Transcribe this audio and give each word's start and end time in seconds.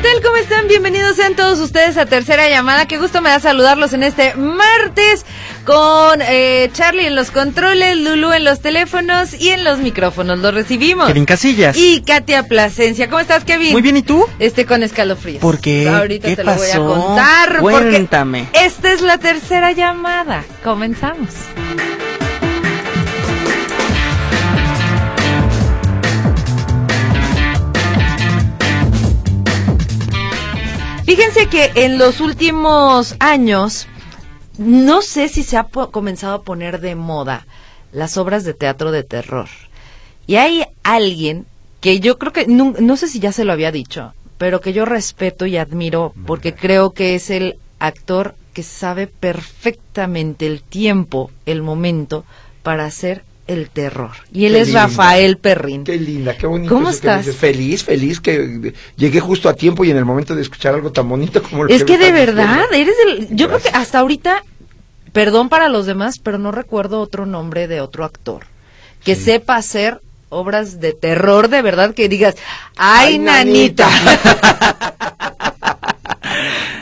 ¿Qué 0.00 0.04
tal? 0.04 0.22
¿Cómo 0.22 0.36
están? 0.36 0.68
Bienvenidos 0.68 1.16
sean 1.16 1.34
todos 1.34 1.58
ustedes 1.58 1.96
a 1.96 2.06
Tercera 2.06 2.48
Llamada. 2.48 2.86
Qué 2.86 2.98
gusto 2.98 3.20
me 3.20 3.30
da 3.30 3.40
saludarlos 3.40 3.92
en 3.94 4.04
este 4.04 4.32
martes 4.36 5.26
con 5.64 6.20
eh, 6.22 6.70
Charlie 6.72 7.06
en 7.06 7.16
los 7.16 7.32
controles, 7.32 7.96
Lulu 7.96 8.30
en 8.30 8.44
los 8.44 8.60
teléfonos 8.60 9.34
y 9.34 9.48
en 9.48 9.64
los 9.64 9.80
micrófonos. 9.80 10.38
Los 10.38 10.54
recibimos. 10.54 11.08
Kevin 11.08 11.24
Casillas. 11.24 11.76
Y 11.76 12.02
Katia 12.02 12.44
Plasencia. 12.44 13.08
¿Cómo 13.08 13.18
estás, 13.18 13.42
Kevin? 13.42 13.72
Muy 13.72 13.82
bien, 13.82 13.96
¿y 13.96 14.02
tú? 14.02 14.24
Este 14.38 14.66
con 14.66 14.84
escalofríos. 14.84 15.40
¿Por 15.40 15.58
qué? 15.60 15.88
Ahorita 15.88 16.28
¿Qué 16.28 16.36
te 16.36 16.44
lo 16.44 16.54
voy 16.54 16.68
a 16.68 16.70
pasó? 16.70 16.86
contar. 16.86 17.58
Cuéntame. 17.58 18.44
Porque 18.52 18.66
esta 18.66 18.92
es 18.92 19.00
la 19.00 19.18
tercera 19.18 19.72
llamada. 19.72 20.44
Comenzamos. 20.62 21.30
Fíjense 31.08 31.46
que 31.46 31.72
en 31.74 31.96
los 31.96 32.20
últimos 32.20 33.16
años, 33.18 33.86
no 34.58 35.00
sé 35.00 35.30
si 35.30 35.42
se 35.42 35.56
ha 35.56 35.64
comenzado 35.64 36.34
a 36.34 36.42
poner 36.42 36.82
de 36.82 36.96
moda 36.96 37.46
las 37.92 38.18
obras 38.18 38.44
de 38.44 38.52
teatro 38.52 38.92
de 38.92 39.04
terror. 39.04 39.48
Y 40.26 40.36
hay 40.36 40.66
alguien 40.82 41.46
que 41.80 42.00
yo 42.00 42.18
creo 42.18 42.34
que, 42.34 42.46
no, 42.46 42.74
no 42.78 42.98
sé 42.98 43.08
si 43.08 43.20
ya 43.20 43.32
se 43.32 43.46
lo 43.46 43.54
había 43.54 43.72
dicho, 43.72 44.12
pero 44.36 44.60
que 44.60 44.74
yo 44.74 44.84
respeto 44.84 45.46
y 45.46 45.56
admiro 45.56 46.12
porque 46.26 46.54
creo 46.54 46.90
que 46.90 47.14
es 47.14 47.30
el 47.30 47.58
actor 47.78 48.34
que 48.52 48.62
sabe 48.62 49.06
perfectamente 49.06 50.46
el 50.46 50.60
tiempo, 50.60 51.30
el 51.46 51.62
momento 51.62 52.26
para 52.62 52.84
hacer 52.84 53.24
el 53.48 53.70
terror. 53.70 54.12
Y 54.32 54.46
él 54.46 54.52
Qué 54.52 54.60
es 54.60 54.68
linda. 54.68 54.82
Rafael 54.82 55.38
Perrin. 55.38 55.82
Qué 55.82 55.96
linda, 55.96 56.36
qué 56.36 56.46
bonito. 56.46 56.72
¿Cómo 56.72 56.90
eso 56.90 57.00
que 57.00 57.08
estás? 57.08 57.26
dices. 57.26 57.40
Feliz, 57.40 57.82
feliz 57.82 58.20
que 58.20 58.72
llegué 58.96 59.18
justo 59.18 59.48
a 59.48 59.54
tiempo 59.54 59.84
y 59.84 59.90
en 59.90 59.96
el 59.96 60.04
momento 60.04 60.36
de 60.36 60.42
escuchar 60.42 60.74
algo 60.74 60.92
tan 60.92 61.08
bonito 61.08 61.42
como 61.42 61.64
lo 61.64 61.70
Es 61.70 61.82
que 61.82 61.98
me 61.98 62.04
de 62.04 62.12
verdad, 62.12 62.66
eres 62.72 62.94
el... 63.06 63.34
Yo 63.34 63.48
creo 63.48 63.60
que 63.60 63.70
hasta 63.70 63.98
ahorita, 63.98 64.44
perdón 65.12 65.48
para 65.48 65.68
los 65.68 65.86
demás, 65.86 66.20
pero 66.22 66.38
no 66.38 66.52
recuerdo 66.52 67.00
otro 67.00 67.26
nombre 67.26 67.66
de 67.66 67.80
otro 67.80 68.04
actor 68.04 68.44
que 69.02 69.14
sepa 69.14 69.56
hacer 69.56 70.00
obras 70.28 70.80
de 70.80 70.92
terror 70.92 71.48
de 71.48 71.62
verdad 71.62 71.94
que 71.94 72.08
digas, 72.08 72.34
ay, 72.76 73.14
Ay, 73.14 73.18
nanita. 73.18 73.88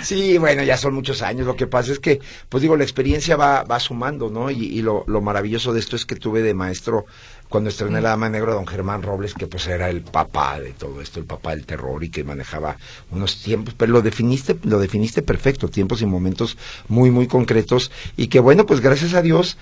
Sí, 0.06 0.38
bueno, 0.38 0.62
ya 0.62 0.76
son 0.76 0.94
muchos 0.94 1.20
años. 1.22 1.46
Lo 1.46 1.56
que 1.56 1.66
pasa 1.66 1.90
es 1.90 1.98
que, 1.98 2.20
pues 2.48 2.62
digo, 2.62 2.76
la 2.76 2.84
experiencia 2.84 3.34
va, 3.36 3.64
va 3.64 3.80
sumando, 3.80 4.30
¿no? 4.30 4.50
Y, 4.52 4.64
y 4.66 4.80
lo, 4.82 5.02
lo 5.08 5.20
maravilloso 5.20 5.72
de 5.72 5.80
esto 5.80 5.96
es 5.96 6.06
que 6.06 6.14
tuve 6.14 6.42
de 6.42 6.54
maestro 6.54 7.06
cuando 7.48 7.70
estrené 7.70 8.00
La 8.00 8.10
Dama 8.10 8.28
Negra 8.28 8.52
don 8.54 8.66
Germán 8.68 9.02
Robles, 9.02 9.34
que 9.34 9.46
pues 9.48 9.66
era 9.66 9.88
el 9.88 10.02
papá 10.02 10.60
de 10.60 10.70
todo 10.72 11.00
esto, 11.00 11.18
el 11.18 11.26
papá 11.26 11.50
del 11.50 11.66
terror 11.66 12.02
y 12.04 12.10
que 12.10 12.22
manejaba 12.24 12.76
unos 13.10 13.42
tiempos, 13.42 13.74
pero 13.76 13.92
lo 13.92 14.02
definiste, 14.02 14.56
lo 14.64 14.78
definiste 14.78 15.22
perfecto, 15.22 15.68
tiempos 15.68 16.02
y 16.02 16.06
momentos 16.06 16.56
muy, 16.88 17.10
muy 17.10 17.26
concretos 17.26 17.90
y 18.16 18.28
que 18.28 18.40
bueno, 18.40 18.66
pues 18.66 18.80
gracias 18.80 19.14
a 19.14 19.22
Dios, 19.22 19.58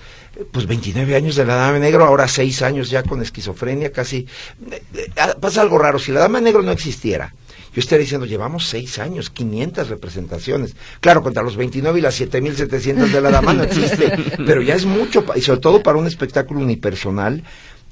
pues 0.51 0.65
29 0.67 1.15
años 1.15 1.35
de 1.35 1.45
La 1.45 1.55
Dama 1.55 1.79
Negra, 1.79 2.05
ahora 2.07 2.27
6 2.27 2.61
años 2.63 2.89
ya 2.89 3.03
con 3.03 3.21
esquizofrenia, 3.21 3.91
casi. 3.91 4.27
eh, 4.71 4.83
eh, 4.95 5.11
pasa 5.39 5.61
algo 5.61 5.77
raro, 5.77 5.99
si 5.99 6.11
La 6.11 6.21
Dama 6.21 6.41
Negra 6.41 6.63
no 6.63 6.71
existiera, 6.71 7.35
yo 7.75 7.79
estaría 7.81 8.01
diciendo, 8.03 8.25
llevamos 8.25 8.65
seis 8.67 8.97
años, 8.97 9.29
500 9.29 9.89
representaciones. 9.89 10.75
Claro, 11.01 11.21
contra 11.21 11.43
los 11.43 11.57
29 11.57 11.99
y 11.99 12.01
las 12.01 12.15
7700 12.15 13.11
de 13.11 13.21
la 13.21 13.29
dama 13.29 13.53
no 13.53 13.63
existe, 13.63 14.11
pero 14.47 14.61
ya 14.63 14.73
es 14.75 14.85
mucho, 14.85 15.23
y 15.35 15.41
sobre 15.41 15.59
todo 15.59 15.83
para 15.83 15.97
un 15.99 16.07
espectáculo 16.07 16.61
unipersonal, 16.61 17.43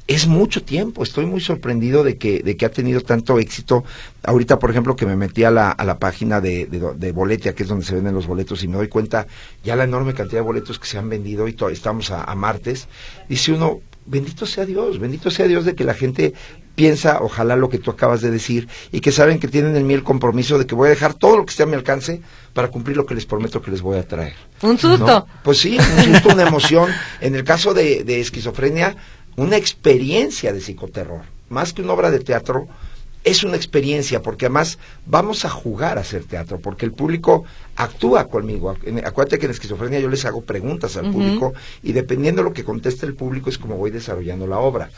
es 0.08 0.28
mucho 0.28 0.64
tiempo. 0.64 1.04
Estoy 1.04 1.26
muy 1.26 1.40
sorprendido 1.40 2.04
de 2.04 2.18
que, 2.18 2.44
de 2.44 2.58
que 2.58 2.66
ha 2.66 2.72
tenido 2.72 3.00
tanto 3.02 3.40
éxito. 3.40 3.86
Ahorita, 4.24 4.60
por 4.60 4.70
ejemplo, 4.70 4.96
que 4.98 5.06
me 5.06 5.16
metí 5.16 5.44
a 5.46 5.52
la, 5.52 5.72
a 5.72 5.86
la 5.86 5.98
página 6.00 6.42
de, 6.42 6.66
de, 6.66 6.80
do- 6.80 6.94
de 6.94 7.12
Boletia, 7.14 7.54
que 7.56 7.64
es 7.64 7.70
donde 7.70 7.86
se 7.86 7.96
venden 7.96 8.14
los 8.14 8.28
boletos, 8.28 8.64
y 8.64 8.68
me 8.68 8.76
doy 8.78 8.90
cuenta 8.90 9.28
ya 9.64 9.76
la 9.78 9.86
enorme 9.86 10.14
cantidad 10.14 10.40
de 10.42 10.46
boletos 10.46 10.78
que 10.80 10.88
se 10.88 10.98
han 10.98 11.08
vendido, 11.10 11.48
y 11.48 11.56
estamos 11.72 12.12
a, 12.12 12.24
a 12.24 12.36
martes. 12.36 12.88
Dice 13.30 13.54
uno, 13.54 13.80
bendito 14.06 14.46
sea 14.46 14.66
Dios, 14.66 15.00
bendito 15.00 15.32
sea 15.32 15.48
Dios 15.48 15.64
de 15.64 15.74
que 15.76 15.86
la 15.86 15.94
gente 15.94 16.34
piensa, 16.76 17.20
ojalá 17.22 17.56
lo 17.56 17.70
que 17.70 17.78
tú 17.78 17.92
acabas 17.92 18.22
de 18.22 18.32
decir, 18.32 18.68
y 18.92 19.02
que 19.02 19.12
saben 19.12 19.40
que 19.40 19.48
tienen 19.48 19.76
en 19.76 19.86
mí 19.86 19.94
el 19.94 20.04
compromiso 20.04 20.58
de 20.58 20.66
que 20.66 20.76
voy 20.76 20.88
a 20.88 20.90
dejar 20.90 21.14
todo 21.14 21.38
lo 21.38 21.46
que 21.46 21.52
esté 21.52 21.64
a 21.64 21.66
mi 21.66 21.76
alcance 21.76 22.22
para 22.54 22.70
cumplir 22.70 22.98
lo 22.98 23.06
que 23.06 23.16
les 23.16 23.26
prometo 23.26 23.62
que 23.62 23.72
les 23.72 23.82
voy 23.82 23.98
a 23.98 24.08
traer. 24.08 24.36
Un 24.62 24.78
susto. 24.78 25.06
¿no? 25.06 25.28
Pues 25.44 25.60
sí, 25.60 25.78
un 25.78 26.04
susto, 26.04 26.30
una 26.34 26.48
emoción. 26.48 26.90
En 27.22 27.36
el 27.36 27.44
caso 27.44 27.74
de, 27.74 28.04
de 28.04 28.20
esquizofrenia, 28.20 28.96
una 29.36 29.58
experiencia 29.58 30.54
de 30.54 30.60
psicoterror. 30.60 31.22
Más 31.50 31.74
que 31.74 31.82
una 31.82 31.94
obra 31.94 32.12
de 32.12 32.20
teatro, 32.20 32.68
es 33.24 33.44
una 33.44 33.56
experiencia, 33.56 34.22
porque 34.22 34.46
además 34.46 34.78
vamos 35.06 35.46
a 35.46 35.50
jugar 35.50 35.98
a 35.98 36.02
hacer 36.02 36.26
teatro, 36.26 36.60
porque 36.60 36.86
el 36.86 36.92
público 36.92 37.46
actúa 37.76 38.28
conmigo. 38.28 38.76
Acuérdate 39.06 39.40
que 39.40 39.46
en 39.46 39.52
esquizofrenia 39.52 40.00
yo 40.00 40.10
les 40.10 40.26
hago 40.26 40.42
preguntas 40.42 40.98
al 40.98 41.12
público 41.12 41.54
y 41.82 41.94
dependiendo 41.94 42.42
de 42.42 42.50
lo 42.50 42.54
que 42.54 42.64
conteste 42.64 43.06
el 43.06 43.16
público 43.16 43.50
es 43.50 43.58
como 43.58 43.78
voy 43.78 43.92
desarrollando 43.92 44.46
la 44.46 44.60
obra. 44.60 44.90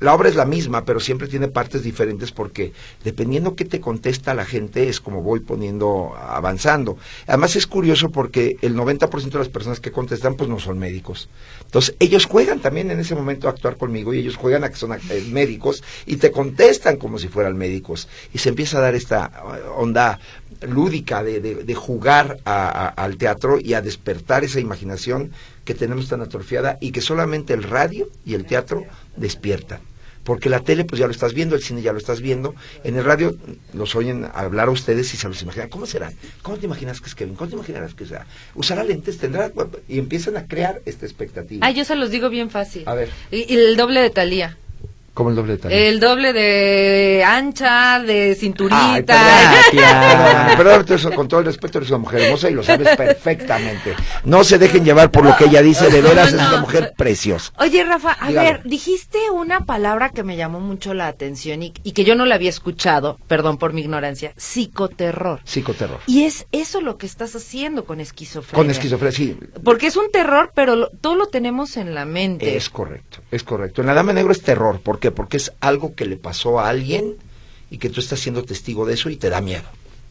La 0.00 0.14
obra 0.14 0.28
es 0.28 0.36
la 0.36 0.44
misma, 0.44 0.84
pero 0.84 1.00
siempre 1.00 1.26
tiene 1.28 1.48
partes 1.48 1.82
diferentes 1.82 2.30
porque 2.32 2.72
dependiendo 3.04 3.56
qué 3.56 3.64
te 3.64 3.80
contesta 3.80 4.32
la 4.34 4.44
gente 4.44 4.88
es 4.88 5.00
como 5.00 5.22
voy 5.22 5.40
poniendo, 5.40 6.14
avanzando. 6.16 6.96
Además 7.26 7.56
es 7.56 7.66
curioso 7.66 8.10
porque 8.10 8.56
el 8.62 8.74
90% 8.76 9.30
de 9.30 9.38
las 9.38 9.48
personas 9.48 9.80
que 9.80 9.90
contestan 9.92 10.34
pues 10.36 10.48
no 10.48 10.58
son 10.60 10.78
médicos. 10.78 11.28
Entonces 11.64 11.94
ellos 11.98 12.26
juegan 12.26 12.60
también 12.60 12.90
en 12.90 13.00
ese 13.00 13.14
momento 13.14 13.48
a 13.48 13.50
actuar 13.50 13.76
conmigo 13.76 14.14
y 14.14 14.18
ellos 14.20 14.36
juegan 14.36 14.64
a 14.64 14.68
que 14.70 14.76
son 14.76 14.92
eh, 14.92 15.28
médicos 15.30 15.82
y 16.06 16.16
te 16.16 16.30
contestan 16.30 16.96
como 16.96 17.18
si 17.18 17.28
fueran 17.28 17.56
médicos. 17.56 18.08
Y 18.32 18.38
se 18.38 18.50
empieza 18.50 18.78
a 18.78 18.82
dar 18.82 18.94
esta 18.94 19.26
eh, 19.56 19.68
onda 19.76 20.20
lúdica 20.62 21.22
de, 21.22 21.40
de- 21.40 21.64
de 21.64 21.74
jugar 21.74 22.38
a- 22.44 22.68
a- 22.68 22.88
al 22.88 23.16
teatro 23.16 23.58
y 23.60 23.74
a 23.74 23.82
despertar 23.82 24.44
esa 24.44 24.60
imaginación 24.60 25.32
que 25.64 25.74
tenemos 25.74 26.08
tan 26.08 26.20
atrofiada 26.22 26.78
y 26.80 26.92
que 26.92 27.00
solamente 27.00 27.52
el 27.52 27.62
radio 27.62 28.08
y 28.24 28.34
el 28.34 28.46
teatro 28.46 28.84
despiertan. 29.16 29.80
Porque 30.28 30.50
la 30.50 30.60
tele, 30.60 30.84
pues 30.84 31.00
ya 31.00 31.06
lo 31.06 31.12
estás 31.12 31.32
viendo, 31.32 31.56
el 31.56 31.62
cine 31.62 31.80
ya 31.80 31.90
lo 31.90 31.96
estás 31.96 32.20
viendo. 32.20 32.54
En 32.84 32.98
el 32.98 33.04
radio 33.04 33.34
los 33.72 33.96
oyen 33.96 34.28
hablar 34.34 34.68
a 34.68 34.70
ustedes 34.70 35.14
y 35.14 35.16
se 35.16 35.26
los 35.26 35.40
imaginan. 35.40 35.70
¿Cómo 35.70 35.86
será? 35.86 36.12
¿Cómo 36.42 36.58
te 36.58 36.66
imaginas 36.66 37.00
que 37.00 37.06
es 37.06 37.14
Kevin? 37.14 37.34
¿Cómo 37.34 37.48
te 37.48 37.56
imaginas 37.56 37.94
que 37.94 38.04
será? 38.04 38.26
¿Usará 38.54 38.84
lentes? 38.84 39.16
¿Tendrá? 39.16 39.50
Y 39.88 39.98
empiezan 39.98 40.36
a 40.36 40.46
crear 40.46 40.82
esta 40.84 41.06
expectativa. 41.06 41.66
Ay, 41.66 41.72
yo 41.72 41.82
se 41.86 41.96
los 41.96 42.10
digo 42.10 42.28
bien 42.28 42.50
fácil. 42.50 42.82
A 42.84 42.92
ver. 42.92 43.08
Y, 43.30 43.50
y 43.50 43.56
el 43.56 43.76
doble 43.78 44.02
de 44.02 44.10
Talía. 44.10 44.58
¿Cómo 45.18 45.30
el 45.30 45.34
doble 45.36 45.56
de? 45.56 45.88
El 45.88 45.98
doble 45.98 46.32
de 46.32 47.24
ancha, 47.26 47.98
de 47.98 48.36
cinturita. 48.36 49.16
Ay, 49.18 49.72
perdón, 50.56 50.86
eso, 50.88 51.10
con 51.10 51.26
todo 51.26 51.40
el 51.40 51.46
respeto, 51.46 51.78
eres 51.78 51.90
una 51.90 51.98
mujer 51.98 52.20
hermosa 52.20 52.48
y 52.48 52.54
lo 52.54 52.62
sabes 52.62 52.96
perfectamente. 52.96 53.96
No 54.22 54.44
se 54.44 54.58
dejen 54.58 54.84
llevar 54.84 55.10
por 55.10 55.24
lo 55.24 55.36
que 55.36 55.46
ella 55.46 55.60
dice, 55.60 55.90
de 55.90 56.02
veras 56.02 56.28
es 56.28 56.34
una 56.34 56.60
mujer 56.60 56.92
preciosa. 56.96 57.52
Oye, 57.58 57.82
Rafa, 57.82 58.12
a 58.12 58.30
ver, 58.30 58.62
dijiste 58.62 59.18
una 59.32 59.64
palabra 59.64 60.10
que 60.10 60.22
me 60.22 60.36
llamó 60.36 60.60
mucho 60.60 60.94
la 60.94 61.08
atención 61.08 61.64
y, 61.64 61.72
y 61.82 61.90
que 61.90 62.04
yo 62.04 62.14
no 62.14 62.24
la 62.24 62.36
había 62.36 62.50
escuchado, 62.50 63.18
perdón 63.26 63.58
por 63.58 63.72
mi 63.72 63.80
ignorancia, 63.80 64.32
psicoterror. 64.36 65.40
Psicoterror. 65.42 65.98
Y 66.06 66.26
es 66.26 66.46
eso 66.52 66.80
lo 66.80 66.96
que 66.96 67.06
estás 67.06 67.34
haciendo 67.34 67.84
con 67.86 67.98
esquizofrenia. 68.00 68.56
Con 68.56 68.70
esquizofrenia, 68.70 69.16
sí, 69.16 69.36
Porque 69.64 69.88
es 69.88 69.96
un 69.96 70.12
terror, 70.12 70.52
pero 70.54 70.76
lo- 70.76 70.90
todo 71.00 71.16
lo 71.16 71.26
tenemos 71.26 71.76
en 71.76 71.92
la 71.92 72.04
mente. 72.04 72.56
Es 72.56 72.70
correcto, 72.70 73.18
es 73.32 73.42
correcto. 73.42 73.80
En 73.80 73.88
la 73.88 73.94
Dama 73.94 74.12
Negro 74.12 74.30
es 74.30 74.42
terror. 74.42 74.78
¿Por 74.78 75.00
qué? 75.10 75.16
Porque 75.16 75.36
es 75.36 75.52
algo 75.60 75.94
que 75.94 76.06
le 76.06 76.16
pasó 76.16 76.60
a 76.60 76.68
alguien 76.68 77.16
y 77.70 77.78
que 77.78 77.90
tú 77.90 78.00
estás 78.00 78.20
siendo 78.20 78.44
testigo 78.44 78.86
de 78.86 78.94
eso 78.94 79.10
y 79.10 79.16
te 79.16 79.30
da 79.30 79.40
miedo. 79.40 79.64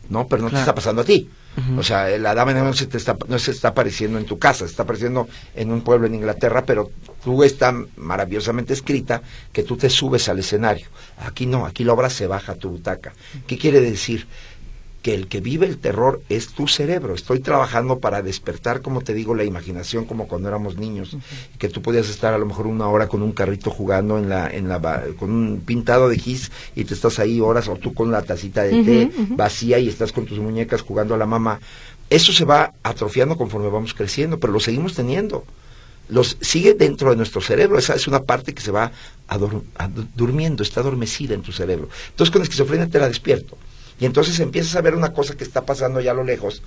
¿No? 0.09 0.27
Pero 0.27 0.43
no 0.43 0.49
te 0.49 0.57
está 0.57 0.73
pasando 0.73 1.01
a 1.01 1.05
ti. 1.05 1.29
O 1.75 1.81
sea, 1.81 2.07
la 2.19 2.35
Dama 2.35 2.53
no 2.53 2.73
se, 2.73 2.85
te 2.85 2.97
está, 2.97 3.17
no 3.27 3.39
se 3.39 3.49
está 3.49 3.69
apareciendo 3.69 4.19
en 4.19 4.25
tu 4.25 4.37
casa, 4.37 4.59
se 4.59 4.71
está 4.71 4.83
apareciendo 4.83 5.27
en 5.55 5.71
un 5.71 5.81
pueblo 5.81 6.05
en 6.05 6.13
Inglaterra, 6.13 6.63
pero 6.65 6.91
tú 7.23 7.43
está 7.43 7.73
maravillosamente 7.95 8.73
escrita 8.73 9.23
que 9.51 9.63
tú 9.63 9.75
te 9.75 9.89
subes 9.89 10.29
al 10.29 10.37
escenario. 10.37 10.87
Aquí 11.17 11.47
no, 11.47 11.65
aquí 11.65 11.83
la 11.83 11.93
obra 11.93 12.11
se 12.11 12.27
baja 12.27 12.51
a 12.51 12.55
tu 12.55 12.69
butaca. 12.69 13.13
¿Qué 13.47 13.57
quiere 13.57 13.81
decir? 13.81 14.27
Que 15.07 15.13
el 15.13 15.29
que 15.29 15.39
vive 15.39 15.65
el 15.65 15.77
terror 15.77 16.21
es 16.27 16.49
tu 16.49 16.67
cerebro. 16.67 17.15
Estoy 17.15 17.39
trabajando 17.39 17.99
para 17.99 18.21
despertar, 18.21 18.81
como 18.81 18.99
te 18.99 19.13
digo, 19.13 19.35
la 19.35 19.45
imaginación 19.45 20.03
como 20.03 20.27
cuando 20.27 20.49
éramos 20.49 20.75
niños, 20.75 21.15
que 21.59 21.69
tú 21.69 21.81
podías 21.81 22.09
estar 22.09 22.33
a 22.33 22.37
lo 22.37 22.45
mejor 22.45 22.67
una 22.67 22.89
hora 22.89 23.07
con 23.07 23.21
un 23.21 23.31
carrito 23.31 23.71
jugando 23.71 24.17
en 24.17 24.27
la, 24.27 24.49
en 24.49 24.67
la, 24.67 25.05
con 25.17 25.31
un 25.31 25.61
pintado 25.65 26.09
de 26.09 26.19
gis 26.19 26.51
y 26.75 26.83
te 26.83 26.93
estás 26.93 27.19
ahí 27.19 27.39
horas, 27.39 27.69
o 27.69 27.77
tú 27.77 27.93
con 27.93 28.11
la 28.11 28.21
tacita 28.23 28.63
de 28.63 28.83
té 28.83 29.09
vacía 29.29 29.79
y 29.79 29.87
estás 29.87 30.11
con 30.11 30.25
tus 30.25 30.39
muñecas 30.39 30.81
jugando 30.81 31.15
a 31.15 31.17
la 31.17 31.25
mamá. 31.25 31.61
Eso 32.09 32.33
se 32.33 32.43
va 32.43 32.73
atrofiando 32.83 33.37
conforme 33.37 33.69
vamos 33.69 33.93
creciendo, 33.93 34.41
pero 34.41 34.51
lo 34.51 34.59
seguimos 34.59 34.93
teniendo 34.93 35.45
los 36.09 36.37
sigue 36.41 36.73
dentro 36.73 37.11
de 37.11 37.15
nuestro 37.15 37.39
cerebro. 37.39 37.79
Esa 37.79 37.95
es 37.95 38.09
una 38.09 38.23
parte 38.23 38.53
que 38.53 38.61
se 38.61 38.71
va 38.71 38.91
durmiendo, 40.15 40.63
está 40.63 40.81
adormecida 40.81 41.33
en 41.33 41.43
tu 41.43 41.53
cerebro. 41.53 41.87
Entonces 42.09 42.29
con 42.29 42.41
esquizofrenia 42.41 42.87
te 42.87 42.99
la 42.99 43.07
despierto. 43.07 43.57
Y 43.99 44.05
entonces 44.05 44.39
empiezas 44.39 44.75
a 44.75 44.81
ver 44.81 44.95
una 44.95 45.13
cosa 45.13 45.35
que 45.35 45.43
está 45.43 45.65
pasando 45.65 45.99
allá 45.99 46.11
a 46.11 46.15
lo 46.15 46.23
lejos 46.23 46.61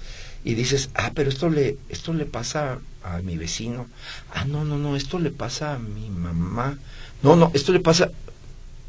y 0.44 0.55
dices, 0.55 0.91
ah, 0.94 1.12
pero 1.15 1.29
esto 1.29 1.49
le, 1.49 1.77
esto 1.88 2.12
le 2.12 2.25
pasa 2.25 2.79
a 3.05 3.19
mi 3.19 3.37
vecino. 3.37 3.87
Ah, 4.35 4.44
no, 4.44 4.65
no, 4.65 4.79
no, 4.79 4.97
esto 4.97 5.19
le 5.19 5.31
pasa 5.31 5.75
a 5.75 5.79
mi 5.79 6.09
mamá. 6.11 6.79
No, 7.23 7.37
no, 7.37 7.50
esto 7.55 7.73
le 7.73 7.81
pasa, 7.81 8.11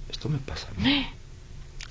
esto 0.10 0.30
me 0.30 0.40
pasa 0.40 0.68
a 0.76 0.82
mí. 0.82 1.08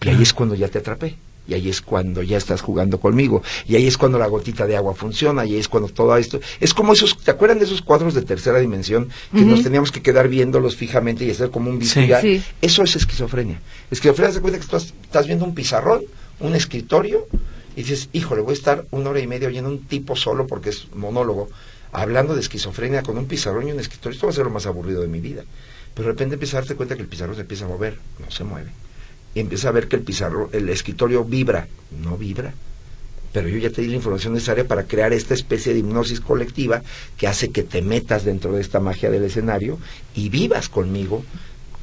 Y 0.03 0.09
ahí 0.09 0.23
es 0.23 0.33
cuando 0.33 0.55
ya 0.55 0.69
te 0.69 0.79
atrapé. 0.79 1.17
Y 1.47 1.55
ahí 1.55 1.69
es 1.69 1.81
cuando 1.81 2.23
ya 2.23 2.37
estás 2.37 2.61
jugando 2.61 3.01
conmigo. 3.01 3.43
Y 3.67 3.75
ahí 3.75 3.87
es 3.87 3.99
cuando 3.99 4.19
la 4.19 4.29
gotita 4.29 4.67
de 4.67 4.77
agua 4.77 4.95
funciona. 4.95 5.45
Y 5.45 5.55
ahí 5.55 5.59
es 5.59 5.69
cuando 5.69 5.89
todo 5.89 6.17
esto. 6.17 6.41
Es 6.61 6.73
como 6.73 6.93
esos. 6.93 7.19
¿Te 7.19 7.33
acuerdan 7.33 7.59
de 7.59 7.65
esos 7.65 7.83
cuadros 7.83 8.15
de 8.15 8.23
tercera 8.23 8.61
dimensión 8.61 9.09
que 9.35 9.41
nos 9.41 9.63
teníamos 9.63 9.91
que 9.91 10.01
quedar 10.01 10.29
viéndolos 10.29 10.77
fijamente 10.77 11.25
y 11.25 11.31
hacer 11.31 11.51
como 11.51 11.71
un 11.71 11.79
visual? 11.79 12.43
Eso 12.63 12.85
es 12.85 12.95
esquizofrenia. 12.95 13.61
Esquizofrenia 13.91 14.33
se 14.33 14.41
cuenta 14.41 14.59
que 14.59 14.65
estás, 14.65 14.95
estás 15.03 15.27
viendo 15.27 15.45
un 15.45 15.55
pizarrón, 15.55 16.03
un 16.41 16.55
escritorio, 16.55 17.27
y 17.77 17.83
dices, 17.83 18.09
híjole, 18.13 18.43
voy 18.43 18.53
a 18.53 18.57
estar 18.57 18.87
una 18.91 19.11
hora 19.11 19.21
y 19.21 19.27
media 19.27 19.49
oyendo 19.49 19.71
un 19.71 19.85
tipo 19.87 20.17
solo 20.17 20.47
porque 20.47 20.71
es 20.71 20.93
monólogo, 20.95 21.49
hablando 21.93 22.35
de 22.35 22.41
esquizofrenia 22.41 23.03
con 23.03 23.17
un 23.17 23.27
pizarrón 23.27 23.69
y 23.69 23.73
un 23.73 23.81
escritorio. 23.81 24.15
Esto 24.15 24.27
va 24.27 24.33
a 24.33 24.35
ser 24.35 24.45
lo 24.45 24.51
más 24.51 24.67
aburrido 24.67 25.01
de 25.01 25.09
mi 25.09 25.21
vida. 25.21 25.45
Pero 25.95 26.07
de 26.07 26.13
repente 26.13 26.35
empiezas 26.35 26.55
a 26.55 26.61
darte 26.61 26.75
cuenta 26.75 26.97
que 26.97 27.03
el 27.03 27.09
pizarrón 27.09 27.37
se 27.37 27.43
empieza 27.43 27.65
a 27.65 27.69
mover, 27.69 27.99
no 28.19 28.31
se 28.31 28.45
mueve 28.45 28.71
y 29.35 29.41
empieza 29.41 29.69
a 29.69 29.73
ver 29.73 29.89
que 29.89 29.97
el 29.97 30.03
pizarro, 30.03 30.51
el 30.53 30.69
escritorio 30.69 31.25
vibra, 31.25 31.69
no 32.03 32.17
vibra. 32.17 32.53
Pero 33.33 33.49
yo 33.49 33.59
ya 33.59 33.71
te 33.71 33.83
di 33.83 33.89
la 33.89 33.97
información 33.97 34.35
necesaria 34.35 34.67
para 34.67 34.85
crear 34.85 35.13
esta 35.13 35.35
especie 35.35 35.73
de 35.73 35.79
hipnosis 35.81 36.21
colectiva 36.21 36.83
que 37.17 37.29
hace 37.29 37.51
que 37.51 37.63
te 37.63 37.81
metas 37.81 38.25
dentro 38.25 38.53
de 38.53 38.61
esta 38.61 38.81
magia 38.81 39.09
del 39.09 39.23
escenario 39.23 39.79
y 40.17 40.31
vivas 40.31 40.69
conmigo 40.69 41.25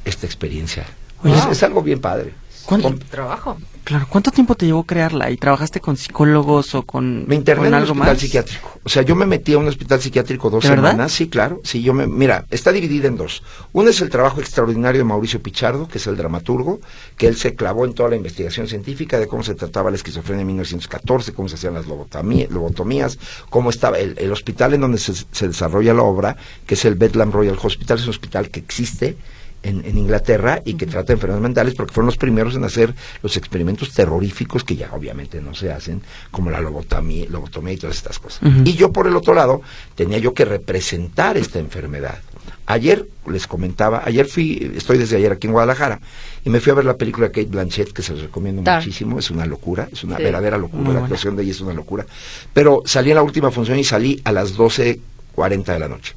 esta 0.04 0.26
experiencia. 0.26 0.86
es, 1.24 1.62
algo 1.62 1.82
bien 1.82 2.00
padre. 2.00 2.34
¿Cuánto 2.68 2.92
trabajo? 3.10 3.56
Claro, 3.82 4.06
¿cuánto 4.10 4.30
tiempo 4.30 4.54
te 4.54 4.66
llevó 4.66 4.84
crearla? 4.84 5.30
¿Y 5.30 5.38
trabajaste 5.38 5.80
con 5.80 5.96
psicólogos 5.96 6.74
o 6.74 6.82
con 6.82 7.26
Me 7.26 7.34
interné 7.34 7.68
en 7.68 7.74
un 7.74 7.82
hospital 7.84 8.18
psiquiátrico. 8.18 8.80
O 8.84 8.88
sea, 8.90 9.00
yo 9.00 9.16
me 9.16 9.24
metí 9.24 9.54
a 9.54 9.58
un 9.58 9.66
hospital 9.66 10.02
psiquiátrico 10.02 10.50
dos 10.50 10.64
semanas. 10.64 11.10
Sí, 11.10 11.28
claro. 11.28 11.62
Sí, 11.64 11.80
yo 11.80 11.94
me 11.94 12.06
mira, 12.06 12.44
está 12.50 12.70
dividida 12.70 13.08
en 13.08 13.16
dos. 13.16 13.42
Uno 13.72 13.88
es 13.88 14.02
el 14.02 14.10
trabajo 14.10 14.40
extraordinario 14.42 14.98
de 14.98 15.04
Mauricio 15.04 15.40
Pichardo, 15.40 15.88
que 15.88 15.96
es 15.96 16.06
el 16.06 16.18
dramaturgo, 16.18 16.80
que 17.16 17.26
él 17.26 17.36
se 17.36 17.54
clavó 17.54 17.86
en 17.86 17.94
toda 17.94 18.10
la 18.10 18.16
investigación 18.16 18.68
científica 18.68 19.18
de 19.18 19.26
cómo 19.26 19.42
se 19.42 19.54
trataba 19.54 19.88
la 19.88 19.96
esquizofrenia 19.96 20.42
en 20.42 20.48
1914, 20.48 21.32
cómo 21.32 21.48
se 21.48 21.54
hacían 21.54 21.72
las 21.72 21.86
lobotomías, 21.86 23.18
cómo 23.48 23.70
estaba 23.70 23.98
el, 23.98 24.30
hospital 24.30 24.74
en 24.74 24.82
donde 24.82 24.98
se, 24.98 25.14
se 25.14 25.48
desarrolla 25.48 25.94
la 25.94 26.02
obra, 26.02 26.36
que 26.66 26.74
es 26.74 26.84
el 26.84 26.96
Bedlam 26.96 27.32
Royal 27.32 27.56
Hospital, 27.62 27.96
es 27.96 28.04
un 28.04 28.10
hospital 28.10 28.50
que 28.50 28.60
existe 28.60 29.16
en, 29.62 29.98
Inglaterra 29.98 30.62
y 30.64 30.74
que 30.74 30.86
trata 30.86 31.12
enfermedades 31.12 31.42
mentales 31.42 31.74
porque 31.74 31.92
fueron 31.92 32.06
los 32.06 32.16
primeros 32.16 32.54
en 32.54 32.64
hacer 32.64 32.94
los 33.22 33.36
experimentos 33.36 33.92
terroríficos 33.92 34.64
que 34.64 34.76
ya 34.76 34.90
obviamente 34.92 35.40
no 35.40 35.54
se 35.54 35.72
hacen, 35.72 36.02
como 36.30 36.50
la 36.50 36.60
lobotomía, 36.60 37.26
lobotomía 37.28 37.74
y 37.74 37.76
todas 37.76 37.96
estas 37.96 38.18
cosas. 38.18 38.40
Y 38.64 38.74
yo 38.74 38.92
por 38.92 39.06
el 39.06 39.16
otro 39.16 39.34
lado 39.34 39.62
tenía 39.94 40.18
yo 40.18 40.34
que 40.34 40.44
representar 40.44 41.36
esta 41.36 41.58
enfermedad. 41.58 42.18
Ayer 42.66 43.06
les 43.26 43.46
comentaba, 43.46 44.02
ayer 44.04 44.26
fui, 44.26 44.72
estoy 44.76 44.98
desde 44.98 45.16
ayer 45.16 45.32
aquí 45.32 45.46
en 45.46 45.54
Guadalajara 45.54 46.00
y 46.44 46.50
me 46.50 46.60
fui 46.60 46.70
a 46.70 46.74
ver 46.74 46.84
la 46.84 46.96
película 46.96 47.28
Kate 47.28 47.46
Blanchett 47.46 47.92
que 47.92 48.02
se 48.02 48.12
los 48.12 48.22
recomiendo 48.22 48.62
muchísimo, 48.62 49.18
es 49.18 49.30
una 49.30 49.46
locura, 49.46 49.88
es 49.90 50.04
una 50.04 50.18
verdadera 50.18 50.58
locura, 50.58 50.92
la 50.92 51.00
actuación 51.00 51.34
de 51.34 51.44
ella 51.44 51.52
es 51.52 51.60
una 51.60 51.72
locura. 51.72 52.06
Pero 52.52 52.82
salí 52.84 53.10
en 53.10 53.16
la 53.16 53.22
última 53.22 53.50
función 53.50 53.78
y 53.78 53.84
salí 53.84 54.20
a 54.24 54.32
las 54.32 54.56
12.40 54.56 55.64
de 55.64 55.78
la 55.78 55.88
noche. 55.88 56.14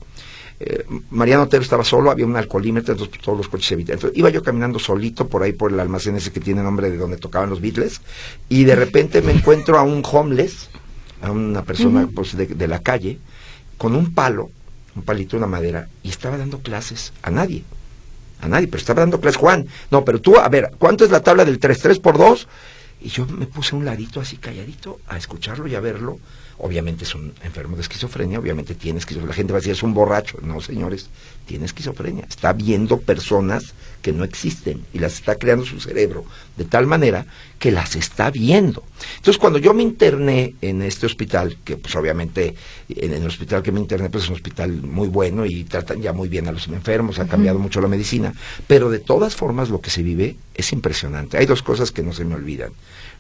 Eh, 0.64 0.86
Mariano 1.10 1.44
Otero 1.44 1.64
estaba 1.64 1.84
solo, 1.84 2.12
había 2.12 2.28
un 2.28 2.36
alcoholímetro, 2.36 2.94
entonces 2.94 3.20
todos 3.20 3.36
los 3.36 3.48
coches 3.48 3.68
se 3.68 3.74
evitaban. 3.74 3.98
Entonces 3.98 4.18
iba 4.18 4.30
yo 4.30 4.44
caminando 4.44 4.78
solito 4.78 5.28
por 5.28 5.42
ahí 5.42 5.54
por 5.54 5.72
el 5.72 5.80
almacén 5.80 6.16
ese 6.16 6.32
que 6.32 6.40
tiene 6.40 6.62
nombre 6.62 6.92
de 6.92 6.98
donde 6.98 7.18
tocaban 7.18 7.50
los 7.50 7.62
Beatles, 7.62 8.02
y 8.48 8.64
de 8.64 8.76
repente 8.76 9.24
me 9.24 9.32
encuentro 9.32 9.80
a 9.80 9.82
un 9.82 10.04
homeless, 10.06 10.70
a 11.24 11.32
una 11.32 11.64
persona 11.64 12.08
pues, 12.14 12.38
de, 12.38 12.68
la 12.68 12.78
calle, 12.80 13.18
con 13.80 13.96
un 13.96 14.14
palo, 14.14 14.52
un 14.96 15.02
palito, 15.02 15.36
una 15.36 15.48
madera, 15.48 15.90
y 16.04 16.10
estaba 16.10 16.38
dando 16.38 16.60
clases 16.60 17.12
a 17.24 17.32
nadie. 17.32 17.64
A 18.40 18.48
nadie, 18.48 18.68
pero 18.68 18.78
estaba 18.78 19.02
dando 19.02 19.20
clases, 19.20 19.38
Juan. 19.40 19.68
No, 19.90 20.06
pero 20.06 20.22
tú, 20.22 20.38
a 20.38 20.48
ver, 20.48 20.72
¿cuánto 20.78 21.04
es 21.06 21.10
la 21.10 21.22
tabla 21.22 21.44
del 21.44 21.58
3? 21.58 21.86
¿3 21.86 22.02
por 22.02 22.20
2? 22.20 22.48
Y 23.02 23.10
yo 23.10 23.26
me 23.26 23.48
puse 23.48 23.76
un 23.76 23.84
ladito 23.84 24.20
así 24.20 24.38
calladito 24.38 25.00
a 25.08 25.18
escucharlo 25.18 25.66
y 25.68 25.74
a 25.74 25.80
verlo 25.80 26.20
obviamente 26.62 27.04
es 27.04 27.16
un 27.16 27.34
enfermo 27.44 27.76
de 27.76 27.82
esquizofrenia, 27.82 28.40
obviamente 28.40 28.76
tiene 28.76 29.00
esquizofrenia. 29.00 29.30
La 29.30 29.36
gente 29.36 29.54
va 29.54 29.58
a 29.58 29.62
decir, 29.62 29.74
es 29.74 29.84
un 29.84 29.94
borracho. 29.94 30.38
No, 30.44 30.62
señores, 30.62 31.10
tiene 31.46 31.66
esquizofrenia. 31.66 32.26
Está 32.30 32.54
viendo 32.54 33.00
personas 33.00 33.74
que 34.02 34.14
no 34.14 34.24
existen 34.24 34.84
y 34.94 35.00
las 35.00 35.14
está 35.14 35.36
creando 35.36 35.66
su 35.66 35.80
cerebro 35.80 36.26
de 36.58 36.66
tal 36.66 36.88
manera 36.88 37.26
que 37.60 37.72
las 37.72 37.96
está 37.96 38.32
viendo. 38.32 38.84
Entonces, 39.18 39.38
cuando 39.38 39.60
yo 39.60 39.74
me 39.74 39.84
interné 39.84 40.56
en 40.62 40.82
este 40.82 41.06
hospital, 41.06 41.58
que 41.64 41.78
pues 41.78 41.96
obviamente 41.96 42.56
en 42.90 43.14
el 43.14 43.26
hospital 43.26 43.64
que 43.64 43.72
me 43.72 43.80
interné, 43.80 44.10
pues 44.10 44.24
es 44.24 44.30
un 44.30 44.36
hospital 44.36 44.72
muy 44.72 45.08
bueno 45.08 45.46
y 45.46 45.64
tratan 45.64 46.02
ya 46.02 46.14
muy 46.14 46.30
bien 46.30 46.48
a 46.48 46.52
los 46.52 46.68
enfermos, 46.68 47.20
ha 47.20 47.28
cambiado 47.28 47.60
mucho 47.60 47.82
la 47.82 47.88
medicina, 47.88 48.34
pero 48.68 48.90
de 48.90 49.00
todas 49.00 49.36
formas 49.36 49.70
lo 49.70 49.82
que 49.82 49.90
se 49.90 50.04
vive 50.04 50.36
es 50.54 50.72
impresionante. 50.74 51.38
Hay 51.38 51.46
dos 51.46 51.64
cosas 51.64 51.92
que 51.92 52.04
no 52.04 52.14
se 52.14 52.26
me 52.26 52.36
olvidan 52.36 52.72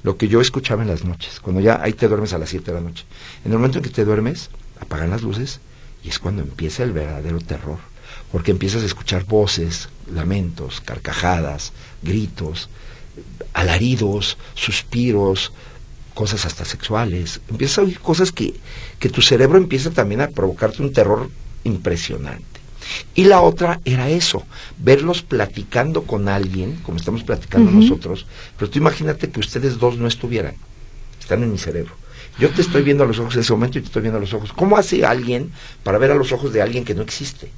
lo 0.04 0.18
que 0.18 0.28
yo 0.28 0.42
escuchaba 0.42 0.82
en 0.82 0.90
las 0.90 1.04
noches, 1.04 1.40
cuando 1.40 1.62
ya 1.62 1.82
ahí 1.82 1.94
te 1.94 2.08
duermes 2.08 2.34
a 2.34 2.38
las 2.38 2.50
7 2.50 2.72
de 2.72 2.74
la 2.74 2.88
noche. 2.88 3.06
En 3.46 3.52
el 3.52 3.58
momento 3.58 3.78
en 3.78 3.84
que 3.84 3.90
te 3.90 4.06
duermes, 4.06 4.50
apagan 4.80 5.10
las 5.10 5.22
luces 5.22 5.60
y 6.04 6.10
es 6.10 6.20
cuando 6.20 6.42
empieza 6.42 6.84
el 6.84 6.92
verdadero 6.92 7.40
terror, 7.40 7.78
porque 8.32 8.52
empiezas 8.52 8.84
a 8.84 8.86
escuchar 8.86 9.26
voces, 9.26 9.90
lamentos, 10.12 10.82
carcajadas, 10.82 11.74
gritos, 12.02 12.70
alaridos, 13.54 14.38
suspiros, 14.56 15.52
cosas 16.14 16.46
hasta 16.46 16.66
sexuales. 16.66 17.42
Empiezas 17.50 17.80
a 17.80 17.82
oír 17.82 18.00
cosas 18.00 18.32
que, 18.32 18.56
que 19.00 19.10
tu 19.10 19.22
cerebro 19.22 19.58
empieza 19.58 19.92
también 19.92 20.22
a 20.22 20.30
provocarte 20.30 20.82
un 20.82 20.94
terror 20.94 21.30
impresionante. 21.64 22.61
Y 23.16 23.26
la 23.26 23.42
otra 23.42 23.80
era 23.86 24.10
eso, 24.10 24.44
verlos 24.78 25.22
platicando 25.22 26.04
con 26.04 26.30
alguien, 26.30 26.78
como 26.84 26.98
estamos 26.98 27.24
platicando 27.24 27.72
nosotros, 27.72 28.26
pero 28.58 28.70
tú 28.70 28.80
imagínate 28.80 29.30
que 29.30 29.40
ustedes 29.40 29.78
dos 29.80 29.98
no 29.98 30.08
estuvieran, 30.08 30.56
están 31.20 31.44
en 31.44 31.52
mi 31.52 31.58
cerebro. 31.58 31.94
Yo 32.40 32.50
te 32.50 32.62
estoy 32.62 32.82
viendo 32.82 33.04
a 33.04 33.08
los 33.08 33.20
ojos 33.20 33.36
en 33.36 33.42
ese 33.42 33.54
momento 33.54 33.78
y 33.78 33.82
te 33.82 33.88
estoy 33.88 34.02
viendo 34.02 34.18
a 34.18 34.22
los 34.22 34.34
ojos. 34.34 34.54
¿Cómo 34.54 34.78
hace 34.78 35.06
alguien 35.06 35.52
para 35.84 35.98
ver 35.98 36.12
a 36.12 36.16
los 36.16 36.32
ojos 36.32 36.54
de 36.54 36.62
alguien 36.62 36.86
que 36.86 36.96
no 36.96 37.02
existe? 37.02 37.52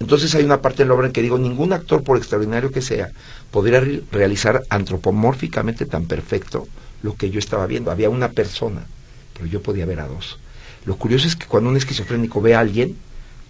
Entonces 0.00 0.34
hay 0.34 0.44
una 0.44 0.62
parte 0.62 0.82
en 0.82 0.88
la 0.88 0.94
obra 0.94 1.06
en 1.06 1.12
que 1.12 1.20
digo, 1.20 1.38
ningún 1.38 1.74
actor, 1.74 2.02
por 2.02 2.16
extraordinario 2.16 2.72
que 2.72 2.80
sea, 2.80 3.10
podría 3.50 3.84
realizar 4.10 4.62
antropomórficamente 4.70 5.84
tan 5.84 6.06
perfecto 6.06 6.66
lo 7.02 7.14
que 7.16 7.30
yo 7.30 7.38
estaba 7.38 7.66
viendo. 7.66 7.90
Había 7.90 8.08
una 8.08 8.30
persona, 8.30 8.86
pero 9.34 9.46
yo 9.46 9.62
podía 9.62 9.84
ver 9.84 10.00
a 10.00 10.08
dos. 10.08 10.38
Lo 10.86 10.96
curioso 10.96 11.28
es 11.28 11.36
que 11.36 11.46
cuando 11.46 11.68
un 11.68 11.76
esquizofrénico 11.76 12.40
ve 12.40 12.54
a 12.54 12.60
alguien, 12.60 12.96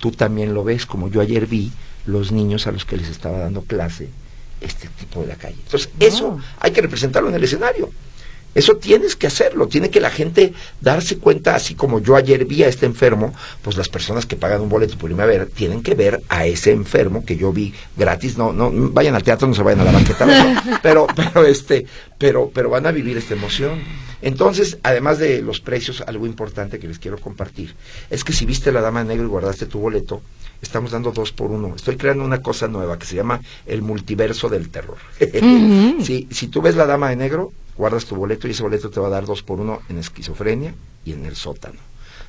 tú 0.00 0.10
también 0.10 0.54
lo 0.54 0.64
ves, 0.64 0.86
como 0.86 1.08
yo 1.08 1.20
ayer 1.20 1.46
vi 1.46 1.70
los 2.06 2.32
niños 2.32 2.66
a 2.66 2.72
los 2.72 2.84
que 2.84 2.96
les 2.96 3.08
estaba 3.08 3.38
dando 3.38 3.62
clase 3.62 4.08
este 4.60 4.88
tipo 4.88 5.20
de 5.20 5.28
la 5.28 5.36
calle. 5.36 5.56
Entonces, 5.64 5.90
eso 6.00 6.38
hay 6.58 6.72
que 6.72 6.80
representarlo 6.80 7.28
en 7.28 7.36
el 7.36 7.44
escenario. 7.44 7.90
Eso 8.52 8.76
tienes 8.76 9.14
que 9.14 9.28
hacerlo, 9.28 9.68
tiene 9.68 9.90
que 9.90 10.00
la 10.00 10.10
gente 10.10 10.52
darse 10.80 11.18
cuenta, 11.18 11.54
así 11.54 11.76
como 11.76 12.00
yo 12.00 12.16
ayer 12.16 12.44
vi 12.46 12.64
a 12.64 12.68
este 12.68 12.84
enfermo, 12.84 13.32
pues 13.62 13.76
las 13.76 13.88
personas 13.88 14.26
que 14.26 14.34
pagan 14.34 14.60
un 14.60 14.68
boleto 14.68 14.98
por 14.98 15.08
irme 15.08 15.22
a 15.22 15.26
ver, 15.26 15.46
tienen 15.46 15.84
que 15.84 15.94
ver 15.94 16.20
a 16.28 16.46
ese 16.46 16.72
enfermo 16.72 17.24
que 17.24 17.36
yo 17.36 17.52
vi 17.52 17.72
gratis, 17.96 18.36
no, 18.36 18.52
no, 18.52 18.72
vayan 18.90 19.14
al 19.14 19.22
teatro, 19.22 19.46
no 19.46 19.54
se 19.54 19.62
vayan 19.62 19.80
a 19.80 19.84
la 19.84 19.92
banqueta, 19.92 20.80
pero, 20.82 21.06
pero 21.14 21.46
este, 21.46 21.86
pero, 22.18 22.50
pero 22.52 22.70
van 22.70 22.86
a 22.86 22.90
vivir 22.90 23.16
esta 23.16 23.34
emoción. 23.34 23.78
Entonces, 24.22 24.78
además 24.82 25.18
de 25.18 25.42
los 25.42 25.60
precios, 25.60 26.02
algo 26.06 26.26
importante 26.26 26.78
que 26.78 26.88
les 26.88 26.98
quiero 26.98 27.18
compartir 27.18 27.74
es 28.10 28.24
que 28.24 28.32
si 28.32 28.46
viste 28.46 28.72
la 28.72 28.80
dama 28.80 29.00
de 29.02 29.08
negro 29.08 29.24
y 29.24 29.28
guardaste 29.28 29.66
tu 29.66 29.78
boleto, 29.78 30.20
estamos 30.62 30.90
dando 30.90 31.12
dos 31.12 31.32
por 31.32 31.50
uno. 31.50 31.74
Estoy 31.74 31.96
creando 31.96 32.24
una 32.24 32.42
cosa 32.42 32.68
nueva 32.68 32.98
que 32.98 33.06
se 33.06 33.16
llama 33.16 33.40
el 33.66 33.82
multiverso 33.82 34.48
del 34.48 34.68
terror. 34.70 34.98
si, 36.02 36.28
si 36.30 36.48
tú 36.48 36.60
ves 36.62 36.76
la 36.76 36.86
dama 36.86 37.10
de 37.10 37.16
negro, 37.16 37.52
guardas 37.76 38.04
tu 38.04 38.14
boleto 38.14 38.46
y 38.46 38.50
ese 38.50 38.62
boleto 38.62 38.90
te 38.90 39.00
va 39.00 39.06
a 39.06 39.10
dar 39.10 39.24
dos 39.24 39.42
por 39.42 39.60
uno 39.60 39.80
en 39.88 39.98
esquizofrenia 39.98 40.74
y 41.04 41.12
en 41.12 41.24
el 41.24 41.36
sótano. 41.36 41.78